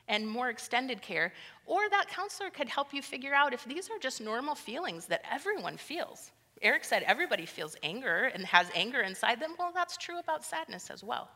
and 0.07 0.27
more 0.27 0.49
extended 0.49 1.01
care 1.01 1.31
or 1.65 1.89
that 1.89 2.07
counselor 2.09 2.49
could 2.49 2.67
help 2.67 2.93
you 2.93 3.01
figure 3.01 3.33
out 3.33 3.53
if 3.53 3.63
these 3.65 3.89
are 3.89 3.99
just 3.99 4.19
normal 4.19 4.55
feelings 4.55 5.05
that 5.05 5.23
everyone 5.31 5.77
feels. 5.77 6.31
Eric 6.61 6.83
said 6.83 7.03
everybody 7.03 7.45
feels 7.45 7.75
anger 7.81 8.31
and 8.33 8.45
has 8.45 8.67
anger 8.75 9.01
inside 9.01 9.39
them. 9.39 9.55
Well 9.57 9.71
that's 9.73 9.97
true 9.97 10.19
about 10.19 10.43
sadness 10.43 10.89
as 10.89 11.03
well 11.03 11.29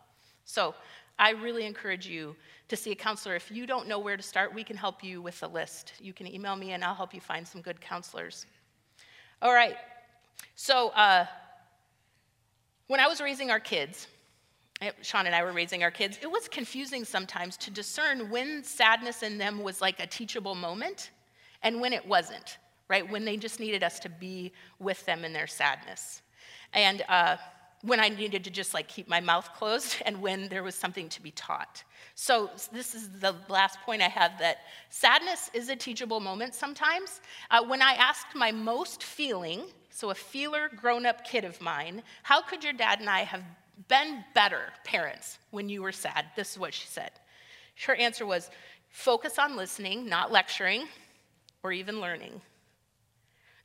so 0.46 0.74
I 1.18 1.32
really 1.32 1.66
encourage 1.66 2.08
you 2.08 2.36
to 2.68 2.76
see 2.76 2.92
a 2.92 2.96
counselor. 2.96 3.36
If 3.36 3.52
you 3.52 3.66
don't 3.66 3.88
know 3.88 4.00
where 4.00 4.18
to 4.18 4.24
start, 4.24 4.54
we 4.54 4.64
can 4.64 4.78
help 4.78 5.04
you 5.04 5.22
with 5.22 5.42
a 5.44 5.48
list. 5.48 5.94
You 6.00 6.14
can 6.14 6.28
email 6.28 6.56
me 6.56 6.72
and 6.72 6.84
I'll 6.84 6.96
help 6.96 7.14
you 7.14 7.22
find 7.22 7.48
some 7.48 7.62
good 7.62 7.80
counselors. 7.80 8.46
All 9.42 9.54
right. 9.54 9.76
So, 10.56 10.90
uh, 10.90 11.26
when 12.88 13.00
I 13.00 13.08
was 13.08 13.20
raising 13.20 13.50
our 13.50 13.60
kids, 13.60 14.08
eh, 14.82 14.92
Sean 15.02 15.26
and 15.26 15.36
I 15.36 15.44
were 15.44 15.52
raising 15.52 15.84
our 15.84 15.92
kids, 15.92 16.20
it 16.22 16.30
was 16.30 16.48
confusing 16.48 17.04
sometimes 17.04 17.58
to 17.58 17.72
discern 17.72 18.30
when 18.30 18.64
sadness 18.64 19.24
in 19.24 19.38
them 19.38 19.64
was 19.64 19.82
like 19.82 20.00
a 20.00 20.08
teachable 20.08 20.56
moment 20.56 21.10
and 21.64 21.82
when 21.82 21.94
it 21.94 22.06
wasn't, 22.08 22.58
right? 22.88 23.10
When 23.10 23.26
they 23.26 23.38
just 23.38 23.60
needed 23.60 23.84
us 23.84 24.00
to 24.02 24.10
be 24.10 24.54
with 24.80 25.04
them 25.06 25.26
in 25.26 25.34
their 25.34 25.48
sadness. 25.48 26.22
And 26.74 27.04
uh, 27.10 27.38
when 27.86 28.00
I 28.00 28.10
needed 28.10 28.44
to 28.46 28.50
just 28.50 28.74
like 28.74 28.88
keep 28.88 29.08
my 29.08 29.20
mouth 29.20 29.54
closed 29.54 29.98
and 30.06 30.22
when 30.22 30.50
there 30.50 30.64
was 30.64 30.76
something 30.76 31.10
to 31.10 31.22
be 31.22 31.32
taught. 31.32 31.84
So, 32.16 32.50
this 32.72 32.96
is 32.96 33.10
the 33.20 33.36
last 33.50 33.80
point 33.82 34.02
I 34.02 34.08
have 34.08 34.40
that 34.40 34.60
sadness 34.90 35.52
is 35.54 35.70
a 35.70 35.76
teachable 35.76 36.20
moment 36.20 36.56
sometimes. 36.56 37.20
Uh, 37.52 37.64
when 37.66 37.82
I 37.82 37.94
asked 37.94 38.36
my 38.36 38.52
most 38.52 39.04
feeling, 39.04 39.64
so 39.90 40.10
a 40.12 40.16
feeler 40.16 40.70
grown 40.74 41.06
up 41.06 41.26
kid 41.26 41.44
of 41.44 41.60
mine, 41.62 42.02
how 42.24 42.42
could 42.42 42.64
your 42.64 42.74
dad 42.74 43.02
and 43.02 43.10
I 43.10 43.20
have 43.24 43.44
been 43.90 44.24
better 44.34 44.62
parents 44.86 45.40
when 45.52 45.68
you 45.68 45.82
were 45.82 45.92
sad? 45.92 46.28
This 46.38 46.54
is 46.54 46.60
what 46.60 46.74
she 46.74 46.88
said. 46.88 47.12
Her 47.86 47.96
answer 47.96 48.26
was 48.26 48.50
focus 48.90 49.38
on 49.38 49.58
listening, 49.58 50.08
not 50.08 50.32
lecturing 50.32 50.88
or 51.64 51.74
even 51.74 52.00
learning. 52.00 52.40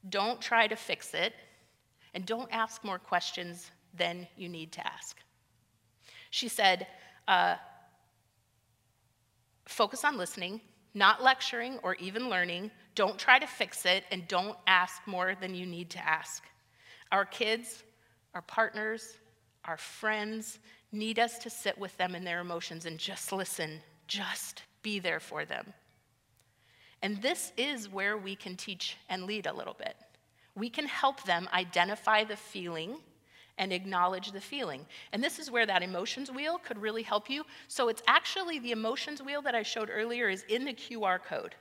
Don't 0.09 0.41
try 0.41 0.67
to 0.67 0.75
fix 0.75 1.15
it, 1.15 1.35
and 2.15 2.27
don't 2.27 2.51
ask 2.51 2.83
more 2.83 2.99
questions 2.99 3.71
then 3.95 4.27
you 4.37 4.49
need 4.49 4.73
to 4.73 4.87
ask. 4.87 5.17
She 6.31 6.49
said, 6.49 6.87
uh, 7.29 7.57
focus 9.67 10.05
on 10.05 10.17
listening, 10.17 10.61
not 10.95 11.23
lecturing 11.23 11.79
or 11.83 11.95
even 11.97 12.29
learning. 12.29 12.71
Don't 12.95 13.19
try 13.19 13.39
to 13.39 13.47
fix 13.47 13.87
it, 13.87 14.05
and 14.11 14.27
don't 14.29 14.57
ask 14.67 15.01
more 15.07 15.35
than 15.41 15.55
you 15.55 15.67
need 15.67 15.91
to 15.91 16.07
ask. 16.07 16.45
Our 17.13 17.25
kids, 17.25 17.83
our 18.35 18.43
partners, 18.43 19.19
our 19.65 19.77
friends 19.77 20.59
need 20.93 21.19
us 21.19 21.39
to 21.39 21.51
sit 21.51 21.79
with 21.79 21.97
them 21.97 22.15
in 22.15 22.25
their 22.25 22.41
emotions 22.41 22.87
and 22.87 22.99
just 22.99 23.33
listen, 23.33 23.81
just 24.09 24.63
be 24.83 24.99
there 24.99 25.21
for 25.21 25.45
them. 25.45 25.73
And 27.03 27.23
this 27.23 27.53
is 27.57 27.89
where 27.89 28.19
we 28.19 28.37
can 28.37 28.57
teach 28.57 28.97
and 29.09 29.25
lead 29.25 29.47
a 29.47 29.53
little 29.53 29.75
bit. 29.75 29.97
We 30.55 30.69
can 30.69 30.87
help 30.87 31.23
them 31.25 31.49
identify 31.53 32.25
the 32.25 32.37
feeling 32.37 32.97
and 33.61 33.75
acknowledge 33.75 34.33
the 34.33 34.41
feeling. 34.41 34.87
And 35.13 35.23
this 35.23 35.39
is 35.39 35.51
where 35.51 35.67
that 35.67 35.83
emotions 35.83 36.31
wheel 36.31 36.59
could 36.59 36.79
really 36.79 37.03
help 37.03 37.29
you. 37.29 37.45
So 37.69 37.89
it's 37.89 38.03
actually 38.09 38.59
the 38.59 38.73
emotions 38.73 39.23
wheel 39.23 39.43
that 39.43 39.55
I 39.55 39.63
showed 39.63 39.91
earlier 39.93 40.31
is 40.31 40.45
in 40.49 40.65
the 40.65 40.73
QR 40.73 41.23
code. 41.23 41.55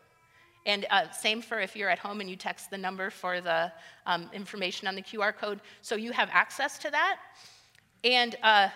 And 0.65 0.85
uh, 0.89 1.11
same 1.11 1.41
for 1.41 1.59
if 1.59 1.75
you're 1.75 1.89
at 1.89 1.99
home 1.99 2.21
and 2.21 2.29
you 2.29 2.37
text 2.37 2.71
the 2.71 2.77
number 2.77 3.09
for 3.09 3.41
the 3.41 3.71
um, 4.05 4.29
information 4.33 4.87
on 4.87 4.95
the 4.95 5.01
QR 5.01 5.35
code. 5.35 5.59
So 5.81 5.95
you 5.95 6.13
have 6.13 6.29
access 6.31 6.77
to 6.79 6.91
that. 6.91 7.17
And 8.05 8.37
uh, 8.43 8.69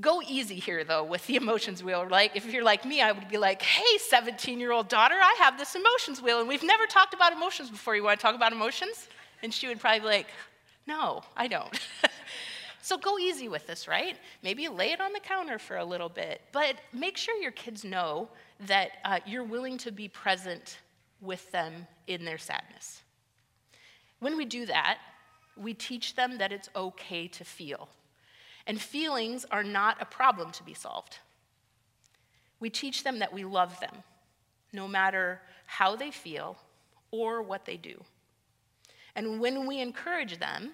go 0.00 0.22
easy 0.22 0.56
here, 0.60 0.84
though, 0.84 1.02
with 1.02 1.26
the 1.26 1.34
emotions 1.42 1.82
wheel. 1.82 2.06
Like, 2.08 2.36
if 2.36 2.46
you're 2.46 2.62
like 2.62 2.84
me, 2.84 3.00
I 3.00 3.10
would 3.10 3.28
be 3.28 3.38
like, 3.38 3.60
hey, 3.60 3.98
17 3.98 4.60
year 4.60 4.70
old 4.70 4.88
daughter, 4.88 5.16
I 5.16 5.34
have 5.40 5.58
this 5.58 5.74
emotions 5.74 6.22
wheel, 6.22 6.38
and 6.38 6.48
we've 6.48 6.62
never 6.62 6.86
talked 6.86 7.12
about 7.12 7.32
emotions 7.32 7.70
before. 7.70 7.96
You 7.96 8.04
want 8.04 8.20
to 8.20 8.22
talk 8.22 8.36
about 8.36 8.52
emotions? 8.52 9.08
And 9.42 9.52
she 9.52 9.66
would 9.66 9.80
probably 9.80 10.00
be 10.00 10.06
like, 10.06 10.26
no, 10.86 11.22
I 11.36 11.48
don't. 11.48 11.78
so 12.82 12.96
go 12.96 13.18
easy 13.18 13.48
with 13.48 13.66
this, 13.66 13.88
right? 13.88 14.16
Maybe 14.42 14.68
lay 14.68 14.92
it 14.92 15.00
on 15.00 15.12
the 15.12 15.20
counter 15.20 15.58
for 15.58 15.76
a 15.76 15.84
little 15.84 16.08
bit, 16.08 16.40
but 16.52 16.76
make 16.92 17.16
sure 17.16 17.34
your 17.36 17.52
kids 17.52 17.84
know 17.84 18.28
that 18.66 18.92
uh, 19.04 19.20
you're 19.26 19.44
willing 19.44 19.78
to 19.78 19.90
be 19.90 20.08
present 20.08 20.78
with 21.20 21.50
them 21.50 21.86
in 22.06 22.24
their 22.24 22.38
sadness. 22.38 23.02
When 24.20 24.36
we 24.36 24.44
do 24.44 24.66
that, 24.66 24.98
we 25.56 25.74
teach 25.74 26.14
them 26.14 26.38
that 26.38 26.52
it's 26.52 26.68
okay 26.76 27.28
to 27.28 27.44
feel. 27.44 27.88
And 28.66 28.80
feelings 28.80 29.44
are 29.50 29.64
not 29.64 30.00
a 30.00 30.06
problem 30.06 30.50
to 30.52 30.62
be 30.62 30.74
solved. 30.74 31.18
We 32.60 32.70
teach 32.70 33.04
them 33.04 33.18
that 33.18 33.32
we 33.32 33.44
love 33.44 33.78
them, 33.80 33.94
no 34.72 34.88
matter 34.88 35.40
how 35.66 35.96
they 35.96 36.10
feel 36.10 36.56
or 37.10 37.42
what 37.42 37.64
they 37.64 37.76
do. 37.76 38.02
And 39.16 39.40
when 39.40 39.66
we 39.66 39.80
encourage 39.80 40.38
them, 40.38 40.72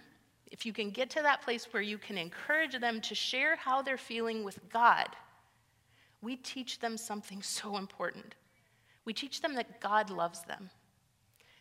if 0.51 0.67
you 0.67 0.73
can 0.73 0.91
get 0.91 1.09
to 1.11 1.23
that 1.23 1.43
place 1.43 1.65
where 1.71 1.83
you 1.83 1.97
can 1.97 2.19
encourage 2.19 2.79
them 2.79 3.01
to 3.03 3.15
share 3.15 3.55
how 3.57 3.81
they're 3.81 3.97
feeling 3.97 4.43
with 4.43 4.59
God, 4.69 5.07
we 6.21 6.37
teach 6.37 6.81
them 6.81 6.97
something 6.97 7.41
so 7.41 7.77
important. 7.77 8.35
We 9.05 9.15
teach 9.15 9.41
them 9.41 9.55
that 9.55 9.81
God 9.81 10.11
loves 10.11 10.43
them 10.43 10.71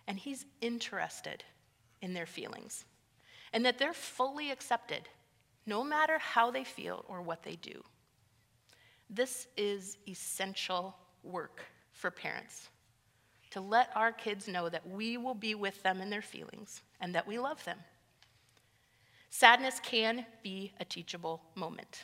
and 0.07 0.17
He's 0.17 0.45
interested 0.59 1.43
in 2.01 2.13
their 2.13 2.25
feelings 2.25 2.85
and 3.53 3.63
that 3.63 3.77
they're 3.77 3.93
fully 3.93 4.49
accepted 4.49 5.07
no 5.67 5.83
matter 5.83 6.17
how 6.17 6.49
they 6.49 6.63
feel 6.63 7.05
or 7.07 7.21
what 7.21 7.43
they 7.43 7.57
do. 7.57 7.83
This 9.07 9.47
is 9.55 9.97
essential 10.07 10.95
work 11.23 11.63
for 11.93 12.09
parents 12.09 12.70
to 13.51 13.61
let 13.61 13.89
our 13.95 14.11
kids 14.11 14.47
know 14.47 14.69
that 14.69 14.87
we 14.87 15.17
will 15.17 15.35
be 15.35 15.55
with 15.55 15.81
them 15.83 16.01
in 16.01 16.09
their 16.09 16.21
feelings 16.21 16.81
and 16.99 17.13
that 17.15 17.27
we 17.27 17.37
love 17.37 17.63
them. 17.65 17.77
Sadness 19.29 19.79
can 19.81 20.25
be 20.43 20.73
a 20.79 20.85
teachable 20.85 21.41
moment, 21.55 22.03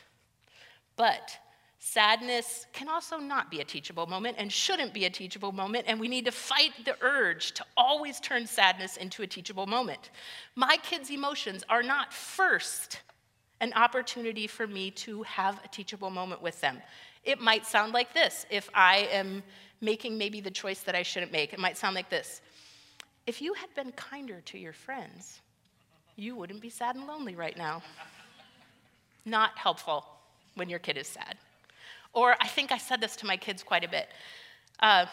but 0.96 1.38
sadness 1.78 2.66
can 2.72 2.88
also 2.88 3.18
not 3.18 3.50
be 3.50 3.60
a 3.60 3.64
teachable 3.64 4.06
moment 4.06 4.36
and 4.38 4.50
shouldn't 4.50 4.94
be 4.94 5.04
a 5.04 5.10
teachable 5.10 5.52
moment, 5.52 5.84
and 5.86 6.00
we 6.00 6.08
need 6.08 6.24
to 6.24 6.32
fight 6.32 6.72
the 6.84 6.96
urge 7.02 7.52
to 7.52 7.64
always 7.76 8.18
turn 8.20 8.46
sadness 8.46 8.96
into 8.96 9.22
a 9.22 9.26
teachable 9.26 9.66
moment. 9.66 10.10
My 10.54 10.78
kids' 10.82 11.10
emotions 11.10 11.64
are 11.68 11.82
not 11.82 12.12
first 12.12 13.00
an 13.60 13.72
opportunity 13.74 14.46
for 14.46 14.66
me 14.66 14.90
to 14.92 15.22
have 15.24 15.60
a 15.64 15.68
teachable 15.68 16.10
moment 16.10 16.42
with 16.42 16.60
them. 16.60 16.78
It 17.24 17.40
might 17.40 17.66
sound 17.66 17.92
like 17.92 18.14
this 18.14 18.46
if 18.50 18.70
I 18.74 19.08
am 19.10 19.42
making 19.80 20.18
maybe 20.18 20.40
the 20.40 20.50
choice 20.50 20.80
that 20.80 20.94
I 20.94 21.02
shouldn't 21.02 21.32
make. 21.32 21.52
It 21.52 21.58
might 21.58 21.76
sound 21.76 21.94
like 21.94 22.08
this 22.08 22.40
If 23.26 23.42
you 23.42 23.54
had 23.54 23.74
been 23.74 23.92
kinder 23.92 24.40
to 24.46 24.58
your 24.58 24.72
friends, 24.72 25.40
you 26.16 26.34
wouldn't 26.34 26.60
be 26.60 26.70
sad 26.70 26.96
and 26.96 27.06
lonely 27.06 27.34
right 27.34 27.56
now. 27.56 27.82
Not 29.24 29.56
helpful 29.58 30.04
when 30.54 30.68
your 30.68 30.78
kid 30.78 30.96
is 30.96 31.06
sad. 31.06 31.36
Or 32.12 32.34
I 32.40 32.48
think 32.48 32.72
I 32.72 32.78
said 32.78 33.00
this 33.00 33.16
to 33.16 33.26
my 33.26 33.36
kids 33.36 33.62
quite 33.62 33.84
a 33.84 33.88
bit. 33.88 34.08
Uh, 34.80 35.06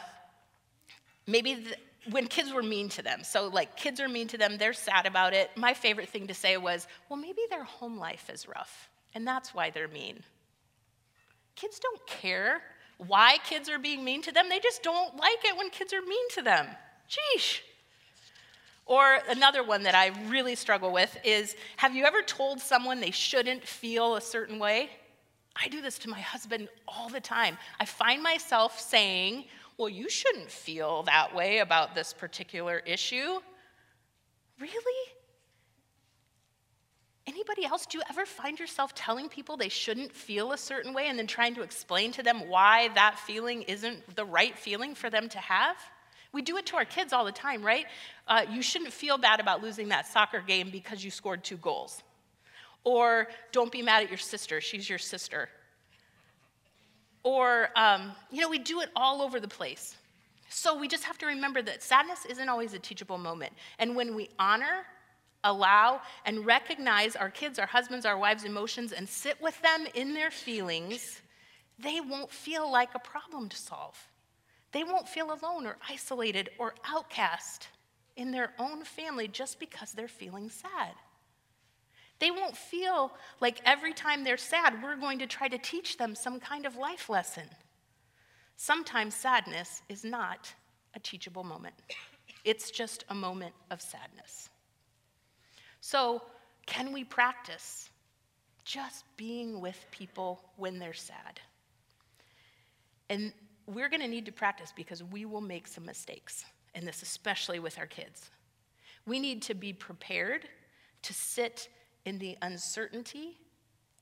maybe 1.27 1.55
the, 1.55 1.75
when 2.12 2.28
kids 2.28 2.54
were 2.54 2.63
mean 2.63 2.89
to 2.89 3.02
them, 3.02 3.24
so 3.24 3.48
like 3.48 3.76
kids 3.76 4.00
are 4.00 4.08
mean 4.08 4.28
to 4.28 4.38
them, 4.38 4.58
they're 4.58 4.74
sad 4.74 5.06
about 5.06 5.34
it. 5.34 5.52
My 5.56 5.74
favorite 5.74 6.10
thing 6.10 6.28
to 6.28 6.34
say 6.34 6.58
was, 6.58 6.88
well, 7.10 7.18
maybe 7.20 7.41
their 7.50 7.63
home 7.63 7.98
life 7.98 8.30
is 8.30 8.48
rough, 8.48 8.89
and 9.13 9.26
that's 9.26 9.54
why 9.54 9.70
they're 9.70 9.88
mean. 9.88 10.24
Kids 11.56 11.80
don't 11.80 12.06
care 12.06 12.62
why 12.98 13.38
kids 13.44 13.70
are 13.70 13.80
being 13.80 14.04
mean 14.04 14.22
to 14.22 14.32
them. 14.32 14.50
They 14.50 14.60
just 14.60 14.84
don't 14.84 15.15
like 15.15 15.44
it 15.44 15.58
when 15.58 15.70
kids 15.70 15.94
are 15.94 16.02
mean 16.02 16.30
to 16.32 16.41
them. 16.41 16.68
Sheesh. 17.10 17.60
Or 18.86 19.20
another 19.30 19.63
one 19.63 19.84
that 19.84 19.96
I 19.96 20.12
really 20.28 20.56
struggle 20.56 20.91
with 20.91 21.18
is 21.24 21.56
have 21.78 21.96
you 21.96 22.06
ever 22.06 22.22
told 22.22 22.60
someone 22.60 23.00
they 23.00 23.12
shouldn't 23.12 23.65
feel 23.65 24.15
a 24.15 24.22
certain 24.22 24.60
way? 24.60 24.89
I 25.56 25.70
do 25.70 25.82
this 25.82 25.98
to 26.00 26.10
my 26.10 26.20
husband 26.20 26.68
all 26.88 27.10
the 27.10 27.22
time. 27.22 27.58
I 27.80 27.86
find 27.86 28.22
myself 28.22 28.80
saying, 28.80 29.46
Well, 29.78 29.90
you 29.90 30.10
shouldn't 30.10 30.50
feel 30.50 31.04
that 31.04 31.36
way 31.36 31.60
about 31.60 31.96
this 31.96 32.14
particular 32.14 32.82
issue. 32.86 33.40
Really? 34.60 35.12
Anybody 37.28 37.66
else, 37.66 37.86
do 37.86 37.98
you 37.98 38.04
ever 38.10 38.26
find 38.26 38.60
yourself 38.60 38.94
telling 38.94 39.28
people 39.30 39.58
they 39.58 39.70
shouldn't 39.70 40.14
feel 40.14 40.52
a 40.52 40.58
certain 40.58 40.94
way 40.94 41.08
and 41.08 41.18
then 41.18 41.28
trying 41.28 41.56
to 41.56 41.64
explain 41.64 42.12
to 42.14 42.24
them 42.24 42.48
why 42.48 42.90
that 42.96 43.18
feeling 43.20 43.64
isn't 43.64 44.16
the 44.16 44.24
right 44.24 44.58
feeling 44.58 44.94
for 44.96 45.10
them 45.10 45.28
to 45.30 45.40
have? 45.40 45.76
We 46.32 46.42
do 46.42 46.58
it 46.58 46.68
to 46.68 46.76
our 46.76 46.86
kids 46.86 47.14
all 47.14 47.26
the 47.26 47.32
time, 47.32 47.64
right? 47.64 47.86
Uh, 48.28 48.46
you 48.50 48.62
shouldn't 48.62 48.94
feel 48.94 49.18
bad 49.18 49.40
about 49.40 49.64
losing 49.64 49.90
that 49.90 50.06
soccer 50.06 50.42
game 50.42 50.70
because 50.70 51.04
you 51.04 51.10
scored 51.10 51.44
two 51.44 51.58
goals. 51.58 52.04
Or 52.84 53.28
don't 53.52 53.72
be 53.72 53.82
mad 53.82 54.04
at 54.04 54.10
your 54.10 54.20
sister, 54.20 54.62
she's 54.62 54.88
your 54.88 55.00
sister. 55.00 55.50
Or, 57.26 57.72
um, 57.76 58.12
you 58.32 58.40
know, 58.40 58.50
we 58.50 58.60
do 58.60 58.82
it 58.82 58.90
all 58.96 59.24
over 59.24 59.40
the 59.40 59.48
place. 59.48 59.98
So 60.48 60.78
we 60.78 60.88
just 60.88 61.04
have 61.04 61.18
to 61.18 61.26
remember 61.26 61.64
that 61.64 61.82
sadness 61.82 62.24
isn't 62.30 62.48
always 62.48 62.76
a 62.76 62.80
teachable 62.80 63.18
moment. 63.18 63.52
And 63.80 63.96
when 63.96 64.14
we 64.14 64.30
honor, 64.38 64.86
allow, 65.44 66.02
and 66.26 66.46
recognize 66.46 67.16
our 67.16 67.32
kids, 67.32 67.58
our 67.58 67.66
husbands, 67.66 68.06
our 68.06 68.16
wives' 68.16 68.44
emotions 68.44 68.92
and 68.92 69.10
sit 69.10 69.42
with 69.42 69.60
them 69.64 69.88
in 69.96 70.14
their 70.14 70.30
feelings, 70.30 71.20
they 71.80 72.00
won't 72.00 72.30
feel 72.30 72.72
like 72.72 72.94
a 72.94 73.00
problem 73.00 73.50
to 73.50 73.58
solve. 73.58 73.98
They 74.72 74.84
won't 74.84 75.10
feel 75.10 75.32
alone 75.34 75.66
or 75.66 75.78
isolated 75.90 76.52
or 76.60 76.76
outcast 76.88 77.70
in 78.16 78.30
their 78.30 78.54
own 78.60 78.84
family 78.84 79.28
just 79.28 79.60
because 79.60 79.94
they're 79.94 80.08
feeling 80.08 80.52
sad. 80.52 80.94
They 82.19 82.32
won't 82.32 82.56
feel 82.56 83.12
like 83.41 83.60
every 83.65 83.93
time 83.93 84.23
they're 84.23 84.38
sad, 84.38 84.82
we're 84.82 84.95
going 84.95 85.19
to 85.19 85.28
try 85.28 85.47
to 85.47 85.58
teach 85.58 85.97
them 85.97 86.15
some 86.15 86.39
kind 86.39 86.65
of 86.65 86.78
life 86.78 87.10
lesson. 87.10 87.43
Sometimes 88.56 89.13
sadness 89.13 89.82
is 89.89 90.04
not 90.04 90.54
a 90.95 90.99
teachable 90.99 91.43
moment, 91.43 91.75
it's 92.45 92.71
just 92.71 93.04
a 93.10 93.15
moment 93.15 93.54
of 93.69 93.82
sadness. 93.82 94.49
So, 95.82 96.21
can 96.65 96.93
we 96.93 97.04
practice 97.04 97.89
just 98.63 99.04
being 99.17 99.62
with 99.62 99.86
people 99.91 100.41
when 100.56 100.80
they're 100.80 100.93
sad? 100.93 101.39
And 103.10 103.34
we're 103.67 103.89
going 103.89 104.01
to 104.01 104.08
need 104.08 104.25
to 104.25 104.32
practice 104.32 104.73
because 104.75 105.04
we 105.04 105.25
will 105.25 105.41
make 105.41 105.67
some 105.67 105.86
mistakes, 105.86 106.45
and 106.73 106.88
this 106.88 107.01
especially 107.01 107.60
with 107.60 107.78
our 107.78 107.86
kids. 107.86 108.32
We 109.06 109.19
need 109.19 109.43
to 109.43 109.54
be 109.54 109.73
prepared 109.73 110.47
to 111.04 111.13
sit 111.13 111.67
in 112.06 112.18
the 112.20 112.38
uncertainty 112.41 113.38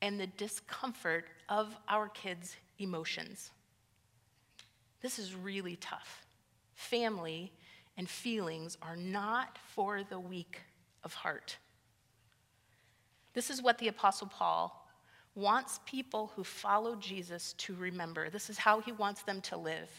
and 0.02 0.20
the 0.20 0.26
discomfort 0.26 1.24
of 1.48 1.74
our 1.88 2.08
kids' 2.08 2.56
emotions. 2.78 3.50
This 5.00 5.18
is 5.18 5.34
really 5.34 5.76
tough. 5.76 6.24
Family 6.74 7.52
and 7.96 8.08
feelings 8.08 8.76
are 8.82 8.96
not 8.96 9.58
for 9.74 10.02
the 10.02 10.20
weak 10.20 10.60
of 11.02 11.14
heart. 11.14 11.56
This 13.32 13.50
is 13.50 13.62
what 13.62 13.78
the 13.78 13.88
Apostle 13.88 14.28
Paul 14.28 14.88
wants 15.34 15.80
people 15.84 16.32
who 16.36 16.44
follow 16.44 16.94
Jesus 16.96 17.54
to 17.54 17.74
remember. 17.74 18.30
This 18.30 18.48
is 18.48 18.58
how 18.58 18.80
he 18.80 18.92
wants 18.92 19.22
them 19.22 19.40
to 19.42 19.56
live. 19.56 19.90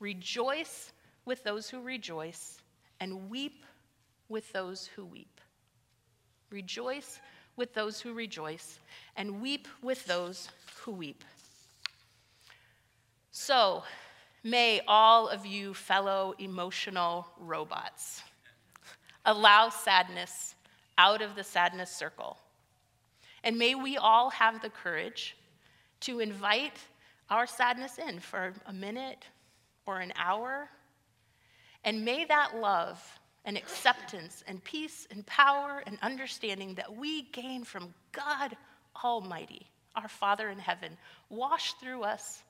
Rejoice 0.00 0.92
with 1.24 1.42
those 1.44 1.68
who 1.68 1.80
rejoice, 1.80 2.58
and 3.00 3.28
weep 3.28 3.64
with 4.28 4.52
those 4.52 4.86
who 4.86 5.04
weep. 5.04 5.40
Rejoice 6.50 7.20
with 7.56 7.74
those 7.74 8.00
who 8.00 8.12
rejoice, 8.12 8.78
and 9.16 9.40
weep 9.40 9.66
with 9.82 10.04
those 10.06 10.50
who 10.82 10.92
weep. 10.92 11.24
So, 13.32 13.82
May 14.46 14.80
all 14.86 15.26
of 15.26 15.44
you, 15.44 15.74
fellow 15.74 16.32
emotional 16.38 17.26
robots, 17.40 18.22
allow 19.24 19.70
sadness 19.70 20.54
out 20.98 21.20
of 21.20 21.34
the 21.34 21.42
sadness 21.42 21.90
circle. 21.90 22.38
And 23.42 23.58
may 23.58 23.74
we 23.74 23.96
all 23.96 24.30
have 24.30 24.62
the 24.62 24.70
courage 24.70 25.36
to 26.02 26.20
invite 26.20 26.78
our 27.28 27.44
sadness 27.44 27.98
in 27.98 28.20
for 28.20 28.52
a 28.66 28.72
minute 28.72 29.24
or 29.84 29.98
an 29.98 30.12
hour. 30.14 30.68
And 31.82 32.04
may 32.04 32.24
that 32.26 32.54
love 32.56 33.04
and 33.46 33.56
acceptance 33.56 34.44
and 34.46 34.62
peace 34.62 35.08
and 35.10 35.24
power 35.24 35.82
and 35.86 35.96
understanding 36.02 36.74
that 36.74 36.94
we 36.94 37.22
gain 37.22 37.64
from 37.64 37.94
God 38.12 38.56
Almighty, 39.02 39.66
our 39.94 40.08
Father 40.08 40.50
in 40.50 40.58
heaven, 40.58 40.98
wash 41.30 41.72
through 41.74 42.02
us 42.02 42.42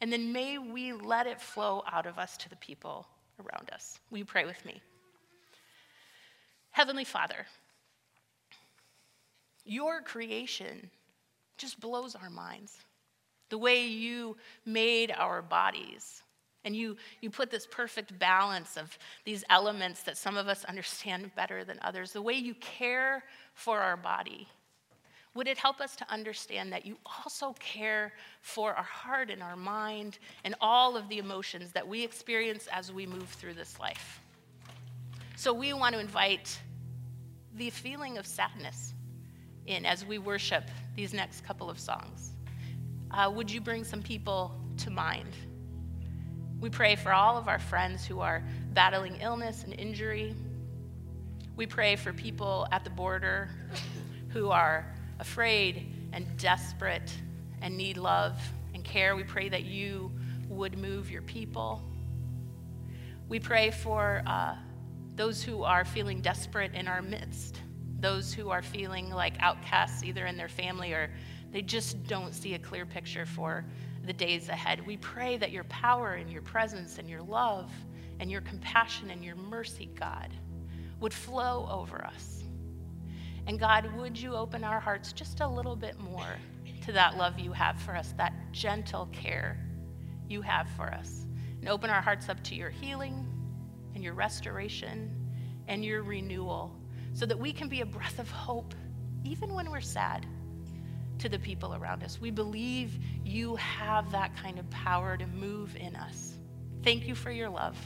and 0.00 0.12
then 0.12 0.32
may 0.32 0.58
we 0.58 0.92
let 0.92 1.26
it 1.26 1.40
flow 1.40 1.82
out 1.90 2.06
of 2.06 2.18
us 2.18 2.36
to 2.38 2.48
the 2.50 2.56
people 2.56 3.06
around 3.38 3.70
us. 3.72 3.98
Will 4.10 4.18
you 4.18 4.24
pray 4.24 4.44
with 4.44 4.62
me? 4.64 4.80
Heavenly 6.70 7.04
Father, 7.04 7.46
your 9.64 10.02
creation 10.02 10.90
just 11.56 11.80
blows 11.80 12.14
our 12.14 12.28
minds. 12.28 12.76
The 13.48 13.58
way 13.58 13.86
you 13.86 14.36
made 14.66 15.14
our 15.16 15.40
bodies, 15.40 16.22
and 16.66 16.74
you, 16.74 16.96
you 17.22 17.30
put 17.30 17.48
this 17.48 17.64
perfect 17.64 18.18
balance 18.18 18.76
of 18.76 18.98
these 19.24 19.44
elements 19.48 20.02
that 20.02 20.18
some 20.18 20.36
of 20.36 20.48
us 20.48 20.64
understand 20.64 21.30
better 21.36 21.62
than 21.62 21.78
others, 21.80 22.12
the 22.12 22.20
way 22.20 22.34
you 22.34 22.54
care 22.54 23.22
for 23.54 23.78
our 23.78 23.96
body, 23.96 24.48
would 25.34 25.46
it 25.46 25.58
help 25.58 25.80
us 25.80 25.94
to 25.96 26.12
understand 26.12 26.72
that 26.72 26.84
you 26.84 26.96
also 27.04 27.54
care 27.60 28.12
for 28.40 28.74
our 28.74 28.82
heart 28.82 29.30
and 29.30 29.42
our 29.42 29.54
mind 29.54 30.18
and 30.44 30.56
all 30.60 30.96
of 30.96 31.08
the 31.08 31.18
emotions 31.18 31.70
that 31.70 31.86
we 31.86 32.02
experience 32.02 32.66
as 32.72 32.92
we 32.92 33.06
move 33.06 33.28
through 33.28 33.54
this 33.54 33.78
life? 33.78 34.20
So 35.36 35.52
we 35.52 35.72
want 35.72 35.94
to 35.94 36.00
invite 36.00 36.58
the 37.54 37.70
feeling 37.70 38.18
of 38.18 38.26
sadness 38.26 38.92
in 39.66 39.86
as 39.86 40.04
we 40.04 40.18
worship 40.18 40.64
these 40.96 41.14
next 41.14 41.44
couple 41.44 41.70
of 41.70 41.78
songs. 41.78 42.32
Uh, 43.12 43.30
would 43.32 43.50
you 43.50 43.60
bring 43.60 43.84
some 43.84 44.02
people 44.02 44.58
to 44.78 44.90
mind? 44.90 45.36
We 46.58 46.70
pray 46.70 46.96
for 46.96 47.12
all 47.12 47.36
of 47.36 47.48
our 47.48 47.58
friends 47.58 48.06
who 48.06 48.20
are 48.20 48.42
battling 48.72 49.16
illness 49.20 49.62
and 49.62 49.78
injury. 49.78 50.34
We 51.54 51.66
pray 51.66 51.96
for 51.96 52.12
people 52.12 52.66
at 52.72 52.82
the 52.82 52.90
border 52.90 53.50
who 54.28 54.48
are 54.50 54.86
afraid 55.18 55.86
and 56.12 56.26
desperate 56.38 57.12
and 57.60 57.76
need 57.76 57.98
love 57.98 58.40
and 58.72 58.82
care. 58.82 59.16
We 59.16 59.24
pray 59.24 59.50
that 59.50 59.64
you 59.64 60.10
would 60.48 60.78
move 60.78 61.10
your 61.10 61.22
people. 61.22 61.82
We 63.28 63.38
pray 63.38 63.70
for 63.70 64.22
uh, 64.26 64.54
those 65.14 65.42
who 65.42 65.62
are 65.62 65.84
feeling 65.84 66.22
desperate 66.22 66.74
in 66.74 66.88
our 66.88 67.02
midst, 67.02 67.60
those 68.00 68.32
who 68.32 68.48
are 68.48 68.62
feeling 68.62 69.10
like 69.10 69.34
outcasts 69.40 70.02
either 70.04 70.24
in 70.24 70.36
their 70.36 70.48
family 70.48 70.92
or 70.92 71.10
they 71.52 71.62
just 71.62 72.02
don't 72.04 72.34
see 72.34 72.54
a 72.54 72.58
clear 72.58 72.86
picture 72.86 73.26
for 73.26 73.64
the 74.06 74.12
days 74.12 74.48
ahead. 74.48 74.86
We 74.86 74.96
pray 74.96 75.36
that 75.36 75.50
your 75.50 75.64
power 75.64 76.14
and 76.14 76.30
your 76.30 76.42
presence 76.42 76.98
and 76.98 77.08
your 77.08 77.22
love 77.22 77.70
and 78.20 78.30
your 78.30 78.40
compassion 78.40 79.10
and 79.10 79.24
your 79.24 79.36
mercy, 79.36 79.90
God, 79.98 80.32
would 81.00 81.12
flow 81.12 81.68
over 81.70 82.04
us 82.04 82.36
and 83.46 83.60
God, 83.60 83.94
would 83.96 84.20
you 84.20 84.34
open 84.34 84.64
our 84.64 84.80
hearts 84.80 85.12
just 85.12 85.40
a 85.40 85.46
little 85.46 85.76
bit 85.76 85.98
more 86.00 86.36
to 86.84 86.92
that 86.92 87.16
love 87.16 87.38
you 87.38 87.52
have 87.52 87.80
for 87.80 87.94
us, 87.94 88.12
that 88.16 88.32
gentle 88.50 89.06
care 89.12 89.56
you 90.28 90.42
have 90.42 90.68
for 90.70 90.92
us? 90.92 91.26
And 91.60 91.68
open 91.68 91.88
our 91.88 92.00
hearts 92.00 92.28
up 92.28 92.42
to 92.44 92.54
your 92.56 92.70
healing 92.70 93.24
and 93.94 94.02
your 94.02 94.14
restoration 94.14 95.10
and 95.68 95.84
your 95.84 96.02
renewal 96.02 96.76
so 97.12 97.24
that 97.24 97.38
we 97.38 97.52
can 97.52 97.68
be 97.68 97.82
a 97.82 97.86
breath 97.86 98.18
of 98.18 98.28
hope, 98.30 98.74
even 99.24 99.54
when 99.54 99.70
we're 99.70 99.80
sad, 99.80 100.26
to 101.18 101.28
the 101.28 101.38
people 101.38 101.74
around 101.74 102.02
us. 102.02 102.20
We 102.20 102.30
believe 102.30 102.98
you 103.24 103.56
have 103.56 104.10
that 104.12 104.36
kind 104.36 104.58
of 104.58 104.68
power 104.70 105.16
to 105.16 105.26
move 105.26 105.76
in 105.76 105.96
us. 105.96 106.38
Thank 106.82 107.06
you 107.06 107.14
for 107.14 107.30
your 107.30 107.48
love. 107.48 107.76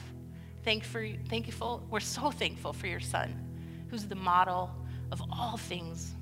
Thank 0.64 0.84
for, 0.84 1.06
thankful, 1.28 1.86
we're 1.90 2.00
so 2.00 2.30
thankful 2.30 2.72
for 2.72 2.86
your 2.86 3.00
son, 3.00 3.86
who's 3.88 4.06
the 4.06 4.14
model 4.14 4.70
of 5.10 5.22
all 5.30 5.56
things 5.56 6.14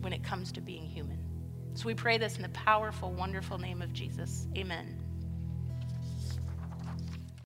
when 0.00 0.12
it 0.12 0.22
comes 0.22 0.52
to 0.52 0.60
being 0.60 0.84
human. 0.86 1.18
So 1.74 1.86
we 1.86 1.94
pray 1.94 2.18
this 2.18 2.36
in 2.36 2.42
the 2.42 2.50
powerful, 2.50 3.12
wonderful 3.12 3.58
name 3.58 3.82
of 3.82 3.92
Jesus. 3.92 4.46
Amen. 4.56 5.03